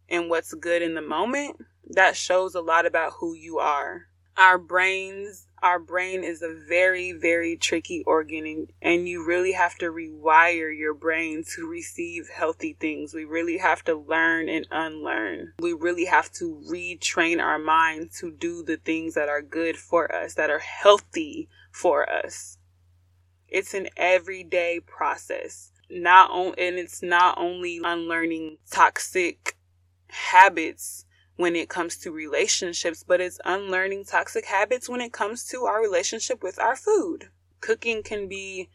and 0.08 0.30
what's 0.30 0.54
good 0.54 0.80
in 0.80 0.94
the 0.94 1.02
moment, 1.02 1.56
that 1.88 2.14
shows 2.14 2.54
a 2.54 2.60
lot 2.60 2.86
about 2.86 3.14
who 3.14 3.34
you 3.34 3.58
are. 3.58 4.06
Our 4.36 4.58
brains, 4.58 5.48
our 5.60 5.80
brain 5.80 6.22
is 6.22 6.40
a 6.40 6.54
very, 6.68 7.10
very 7.10 7.56
tricky 7.56 8.04
organ, 8.06 8.46
and, 8.46 8.72
and 8.80 9.08
you 9.08 9.26
really 9.26 9.54
have 9.54 9.74
to 9.78 9.86
rewire 9.86 10.70
your 10.72 10.94
brain 10.94 11.42
to 11.56 11.66
receive 11.66 12.28
healthy 12.32 12.76
things. 12.78 13.12
We 13.12 13.24
really 13.24 13.58
have 13.58 13.82
to 13.86 13.96
learn 13.96 14.48
and 14.48 14.68
unlearn. 14.70 15.54
We 15.58 15.72
really 15.72 16.04
have 16.04 16.30
to 16.34 16.62
retrain 16.70 17.42
our 17.42 17.58
mind 17.58 18.12
to 18.20 18.30
do 18.30 18.62
the 18.62 18.76
things 18.76 19.14
that 19.14 19.28
are 19.28 19.42
good 19.42 19.76
for 19.76 20.14
us, 20.14 20.34
that 20.34 20.48
are 20.48 20.60
healthy 20.60 21.48
for 21.72 22.08
us. 22.08 22.56
It's 23.50 23.74
an 23.74 23.88
everyday 23.96 24.80
process. 24.80 25.72
Not 25.90 26.30
on, 26.30 26.54
and 26.56 26.76
it's 26.76 27.02
not 27.02 27.36
only 27.36 27.80
unlearning 27.82 28.58
toxic 28.70 29.56
habits 30.08 31.04
when 31.36 31.56
it 31.56 31.68
comes 31.68 31.96
to 31.98 32.12
relationships, 32.12 33.02
but 33.02 33.20
it's 33.20 33.40
unlearning 33.44 34.04
toxic 34.04 34.44
habits 34.44 34.88
when 34.88 35.00
it 35.00 35.12
comes 35.12 35.44
to 35.46 35.64
our 35.64 35.80
relationship 35.80 36.42
with 36.42 36.60
our 36.60 36.76
food. 36.76 37.30
Cooking 37.60 38.02
can 38.02 38.28
be 38.28 38.68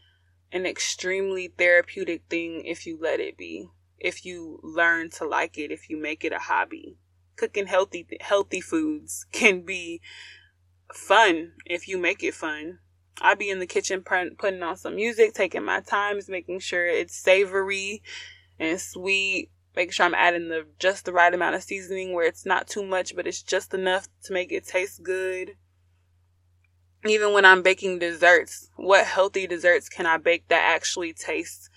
an 0.52 0.66
extremely 0.66 1.48
therapeutic 1.48 2.22
thing 2.28 2.64
if 2.64 2.86
you 2.86 2.98
let 3.00 3.20
it 3.20 3.36
be. 3.36 3.68
If 3.98 4.26
you 4.26 4.60
learn 4.62 5.10
to 5.10 5.26
like 5.26 5.56
it, 5.58 5.70
if 5.70 5.88
you 5.88 5.96
make 5.96 6.24
it 6.24 6.32
a 6.32 6.38
hobby. 6.38 6.98
Cooking 7.36 7.66
healthy 7.66 8.06
healthy 8.20 8.60
foods 8.60 9.26
can 9.32 9.62
be 9.62 10.00
fun 10.92 11.52
if 11.64 11.88
you 11.88 11.98
make 11.98 12.22
it 12.22 12.34
fun. 12.34 12.80
I 13.20 13.34
be 13.34 13.50
in 13.50 13.58
the 13.58 13.66
kitchen 13.66 14.02
putting 14.02 14.62
on 14.62 14.76
some 14.76 14.96
music, 14.96 15.34
taking 15.34 15.64
my 15.64 15.80
time, 15.80 16.20
making 16.28 16.60
sure 16.60 16.86
it's 16.86 17.16
savory 17.16 18.02
and 18.58 18.80
sweet 18.80 19.50
making 19.76 19.92
sure 19.92 20.06
I'm 20.06 20.14
adding 20.14 20.48
the 20.48 20.66
just 20.78 21.04
the 21.04 21.12
right 21.12 21.32
amount 21.32 21.54
of 21.54 21.62
seasoning 21.62 22.14
where 22.14 22.26
it's 22.26 22.46
not 22.46 22.66
too 22.66 22.84
much, 22.84 23.14
but 23.14 23.26
it's 23.26 23.42
just 23.42 23.74
enough 23.74 24.08
to 24.24 24.32
make 24.32 24.50
it 24.50 24.66
taste 24.66 25.02
good. 25.02 25.52
Even 27.04 27.32
when 27.32 27.44
I'm 27.44 27.62
baking 27.62 27.98
desserts, 27.98 28.70
what 28.76 29.06
healthy 29.06 29.46
desserts 29.46 29.88
can 29.88 30.06
I 30.06 30.16
bake 30.16 30.48
that 30.48 30.74
actually 30.74 31.12
taste 31.12 31.68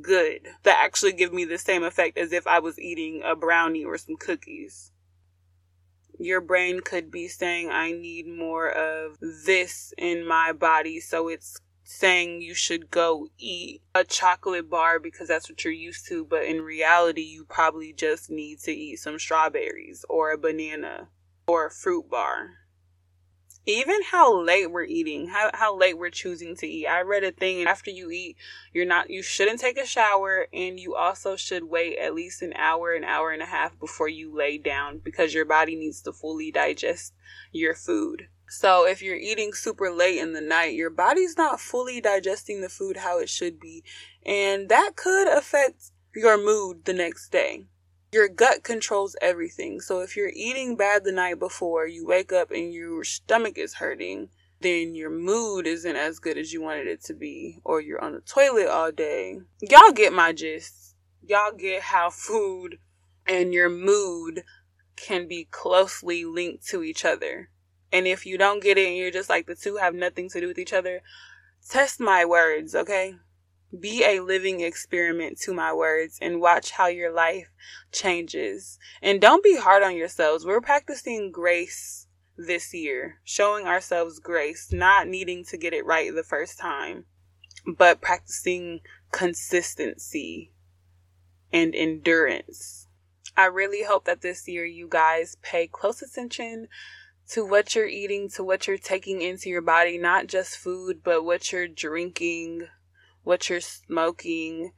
good? 0.00 0.42
That 0.62 0.80
actually 0.84 1.12
give 1.12 1.32
me 1.32 1.44
the 1.44 1.58
same 1.58 1.82
effect 1.82 2.18
as 2.18 2.30
if 2.30 2.46
I 2.46 2.60
was 2.60 2.78
eating 2.78 3.22
a 3.24 3.34
brownie 3.34 3.84
or 3.84 3.96
some 3.96 4.16
cookies. 4.16 4.92
Your 6.18 6.40
brain 6.40 6.80
could 6.80 7.10
be 7.10 7.28
saying, 7.28 7.70
I 7.70 7.92
need 7.92 8.26
more 8.26 8.68
of 8.68 9.16
this 9.20 9.92
in 9.98 10.26
my 10.26 10.52
body, 10.52 11.00
so 11.00 11.28
it's 11.28 11.60
saying 11.84 12.42
you 12.42 12.54
should 12.54 12.90
go 12.90 13.28
eat 13.38 13.80
a 13.94 14.02
chocolate 14.02 14.68
bar 14.68 14.98
because 14.98 15.28
that's 15.28 15.48
what 15.48 15.64
you're 15.64 15.72
used 15.72 16.06
to, 16.08 16.24
but 16.24 16.44
in 16.44 16.60
reality, 16.62 17.22
you 17.22 17.44
probably 17.44 17.92
just 17.92 18.28
need 18.28 18.58
to 18.60 18.72
eat 18.72 18.96
some 18.96 19.18
strawberries 19.18 20.04
or 20.08 20.32
a 20.32 20.38
banana 20.38 21.08
or 21.46 21.66
a 21.66 21.70
fruit 21.70 22.10
bar. 22.10 22.50
Even 23.66 24.00
how 24.10 24.40
late 24.40 24.70
we're 24.70 24.84
eating, 24.84 25.26
how, 25.26 25.50
how 25.52 25.76
late 25.76 25.98
we're 25.98 26.08
choosing 26.08 26.54
to 26.56 26.66
eat. 26.68 26.86
I 26.86 27.00
read 27.02 27.24
a 27.24 27.32
thing 27.32 27.66
after 27.66 27.90
you 27.90 28.10
eat, 28.12 28.36
you're 28.72 28.86
not 28.86 29.10
you 29.10 29.22
shouldn't 29.22 29.58
take 29.58 29.76
a 29.76 29.84
shower 29.84 30.46
and 30.52 30.78
you 30.78 30.94
also 30.94 31.34
should 31.34 31.64
wait 31.64 31.98
at 31.98 32.14
least 32.14 32.42
an 32.42 32.52
hour, 32.54 32.94
an 32.94 33.02
hour 33.02 33.32
and 33.32 33.42
a 33.42 33.46
half 33.46 33.76
before 33.80 34.08
you 34.08 34.32
lay 34.32 34.56
down 34.56 34.98
because 34.98 35.34
your 35.34 35.44
body 35.44 35.74
needs 35.74 36.00
to 36.02 36.12
fully 36.12 36.52
digest 36.52 37.12
your 37.50 37.74
food. 37.74 38.28
So 38.48 38.86
if 38.86 39.02
you're 39.02 39.16
eating 39.16 39.52
super 39.52 39.90
late 39.90 40.18
in 40.18 40.32
the 40.32 40.40
night, 40.40 40.74
your 40.74 40.90
body's 40.90 41.36
not 41.36 41.60
fully 41.60 42.00
digesting 42.00 42.60
the 42.60 42.68
food 42.68 42.98
how 42.98 43.18
it 43.18 43.28
should 43.28 43.58
be. 43.58 43.82
And 44.24 44.68
that 44.68 44.92
could 44.94 45.26
affect 45.26 45.90
your 46.14 46.38
mood 46.38 46.84
the 46.84 46.92
next 46.92 47.30
day. 47.30 47.66
Your 48.12 48.28
gut 48.28 48.62
controls 48.62 49.16
everything. 49.20 49.80
So 49.80 50.00
if 50.00 50.16
you're 50.16 50.32
eating 50.32 50.76
bad 50.76 51.04
the 51.04 51.12
night 51.12 51.38
before, 51.38 51.86
you 51.86 52.06
wake 52.06 52.32
up 52.32 52.50
and 52.50 52.72
your 52.72 53.04
stomach 53.04 53.58
is 53.58 53.74
hurting, 53.74 54.28
then 54.60 54.94
your 54.94 55.10
mood 55.10 55.66
isn't 55.66 55.96
as 55.96 56.18
good 56.18 56.38
as 56.38 56.52
you 56.52 56.62
wanted 56.62 56.86
it 56.86 57.02
to 57.04 57.14
be, 57.14 57.58
or 57.64 57.80
you're 57.80 58.02
on 58.02 58.12
the 58.12 58.20
toilet 58.20 58.68
all 58.68 58.92
day. 58.92 59.40
Y'all 59.60 59.92
get 59.92 60.12
my 60.12 60.32
gist. 60.32 60.94
Y'all 61.26 61.52
get 61.52 61.82
how 61.82 62.08
food 62.08 62.78
and 63.26 63.52
your 63.52 63.68
mood 63.68 64.44
can 64.94 65.26
be 65.26 65.46
closely 65.50 66.24
linked 66.24 66.66
to 66.68 66.82
each 66.82 67.04
other. 67.04 67.50
And 67.92 68.06
if 68.06 68.24
you 68.24 68.38
don't 68.38 68.62
get 68.62 68.78
it 68.78 68.86
and 68.86 68.96
you're 68.96 69.10
just 69.10 69.28
like 69.28 69.46
the 69.46 69.54
two 69.54 69.76
have 69.76 69.94
nothing 69.94 70.28
to 70.30 70.40
do 70.40 70.46
with 70.46 70.58
each 70.58 70.72
other, 70.72 71.02
test 71.68 72.00
my 72.00 72.24
words, 72.24 72.74
okay? 72.74 73.16
Be 73.78 74.04
a 74.04 74.20
living 74.20 74.60
experiment 74.60 75.40
to 75.40 75.52
my 75.52 75.72
words 75.72 76.18
and 76.20 76.40
watch 76.40 76.72
how 76.72 76.86
your 76.86 77.12
life 77.12 77.48
changes. 77.92 78.78
And 79.02 79.20
don't 79.20 79.42
be 79.42 79.56
hard 79.56 79.82
on 79.82 79.96
yourselves. 79.96 80.46
We're 80.46 80.60
practicing 80.60 81.32
grace 81.32 82.06
this 82.36 82.72
year, 82.72 83.20
showing 83.24 83.66
ourselves 83.66 84.18
grace, 84.18 84.72
not 84.72 85.08
needing 85.08 85.44
to 85.46 85.56
get 85.56 85.72
it 85.72 85.84
right 85.84 86.14
the 86.14 86.22
first 86.22 86.58
time, 86.58 87.06
but 87.66 88.00
practicing 88.00 88.80
consistency 89.10 90.52
and 91.52 91.74
endurance. 91.74 92.86
I 93.36 93.46
really 93.46 93.84
hope 93.84 94.04
that 94.04 94.22
this 94.22 94.48
year 94.48 94.64
you 94.64 94.86
guys 94.88 95.36
pay 95.42 95.66
close 95.66 96.02
attention 96.02 96.68
to 97.28 97.44
what 97.44 97.74
you're 97.74 97.86
eating, 97.86 98.30
to 98.30 98.44
what 98.44 98.66
you're 98.66 98.78
taking 98.78 99.20
into 99.20 99.48
your 99.48 99.62
body, 99.62 99.98
not 99.98 100.26
just 100.26 100.56
food, 100.56 101.00
but 101.02 101.24
what 101.24 101.52
you're 101.52 101.68
drinking, 101.68 102.68
what 103.26 103.50
you're 103.50 103.60
smoking, 103.60 104.70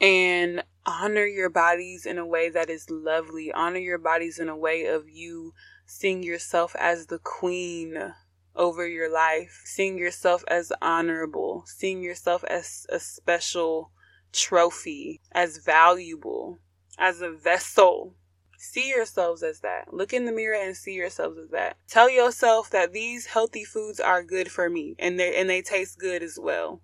and 0.00 0.64
honor 0.86 1.26
your 1.26 1.50
bodies 1.50 2.06
in 2.06 2.16
a 2.16 2.26
way 2.26 2.48
that 2.48 2.70
is 2.70 2.88
lovely. 2.88 3.52
Honor 3.52 3.78
your 3.78 3.98
bodies 3.98 4.38
in 4.38 4.48
a 4.48 4.56
way 4.56 4.86
of 4.86 5.10
you 5.10 5.52
seeing 5.84 6.22
yourself 6.22 6.74
as 6.78 7.06
the 7.06 7.18
queen 7.18 8.14
over 8.56 8.86
your 8.86 9.12
life, 9.12 9.60
seeing 9.66 9.98
yourself 9.98 10.42
as 10.48 10.72
honorable, 10.80 11.64
seeing 11.66 12.02
yourself 12.02 12.42
as 12.44 12.86
a 12.88 12.98
special 12.98 13.90
trophy, 14.32 15.20
as 15.32 15.58
valuable, 15.58 16.58
as 16.98 17.20
a 17.20 17.30
vessel. 17.30 18.14
See 18.56 18.88
yourselves 18.88 19.42
as 19.42 19.60
that. 19.60 19.92
Look 19.92 20.14
in 20.14 20.24
the 20.24 20.32
mirror 20.32 20.56
and 20.56 20.74
see 20.74 20.94
yourselves 20.94 21.36
as 21.36 21.50
that. 21.50 21.76
Tell 21.88 22.08
yourself 22.08 22.70
that 22.70 22.92
these 22.92 23.26
healthy 23.26 23.64
foods 23.64 24.00
are 24.00 24.22
good 24.22 24.50
for 24.50 24.70
me 24.70 24.94
and 24.98 25.20
they 25.20 25.38
and 25.38 25.50
they 25.50 25.60
taste 25.60 25.98
good 25.98 26.22
as 26.22 26.38
well. 26.40 26.80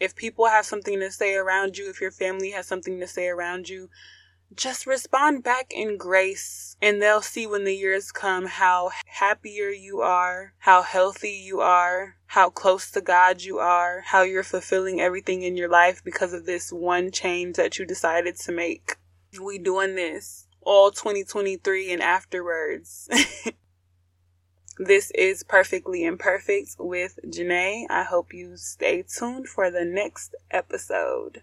If 0.00 0.16
people 0.16 0.46
have 0.46 0.66
something 0.66 0.98
to 1.00 1.10
say 1.10 1.34
around 1.34 1.78
you, 1.78 1.88
if 1.90 2.00
your 2.00 2.10
family 2.10 2.50
has 2.50 2.66
something 2.66 2.98
to 3.00 3.06
say 3.06 3.28
around 3.28 3.68
you, 3.68 3.88
just 4.54 4.86
respond 4.86 5.42
back 5.42 5.72
in 5.72 5.96
grace 5.96 6.76
and 6.82 7.00
they'll 7.00 7.22
see 7.22 7.46
when 7.46 7.64
the 7.64 7.74
years 7.74 8.12
come 8.12 8.46
how 8.46 8.90
happier 9.06 9.68
you 9.68 10.00
are, 10.00 10.52
how 10.58 10.82
healthy 10.82 11.30
you 11.30 11.60
are, 11.60 12.16
how 12.26 12.50
close 12.50 12.90
to 12.90 13.00
God 13.00 13.42
you 13.42 13.58
are, 13.58 14.02
how 14.06 14.22
you're 14.22 14.42
fulfilling 14.42 15.00
everything 15.00 15.42
in 15.42 15.56
your 15.56 15.70
life 15.70 16.02
because 16.04 16.32
of 16.32 16.44
this 16.44 16.72
one 16.72 17.10
change 17.10 17.56
that 17.56 17.78
you 17.78 17.86
decided 17.86 18.36
to 18.40 18.52
make. 18.52 18.96
We 19.40 19.58
doing 19.58 19.94
this 19.94 20.46
all 20.64 20.90
2023 20.90 21.92
and 21.92 22.02
afterwards. 22.02 23.08
this 24.78 25.10
is 25.12 25.42
Perfectly 25.42 26.04
Imperfect 26.04 26.76
with 26.78 27.18
Janae. 27.26 27.86
I 27.90 28.04
hope 28.04 28.32
you 28.32 28.56
stay 28.56 29.02
tuned 29.02 29.48
for 29.48 29.70
the 29.70 29.84
next 29.84 30.34
episode. 30.50 31.42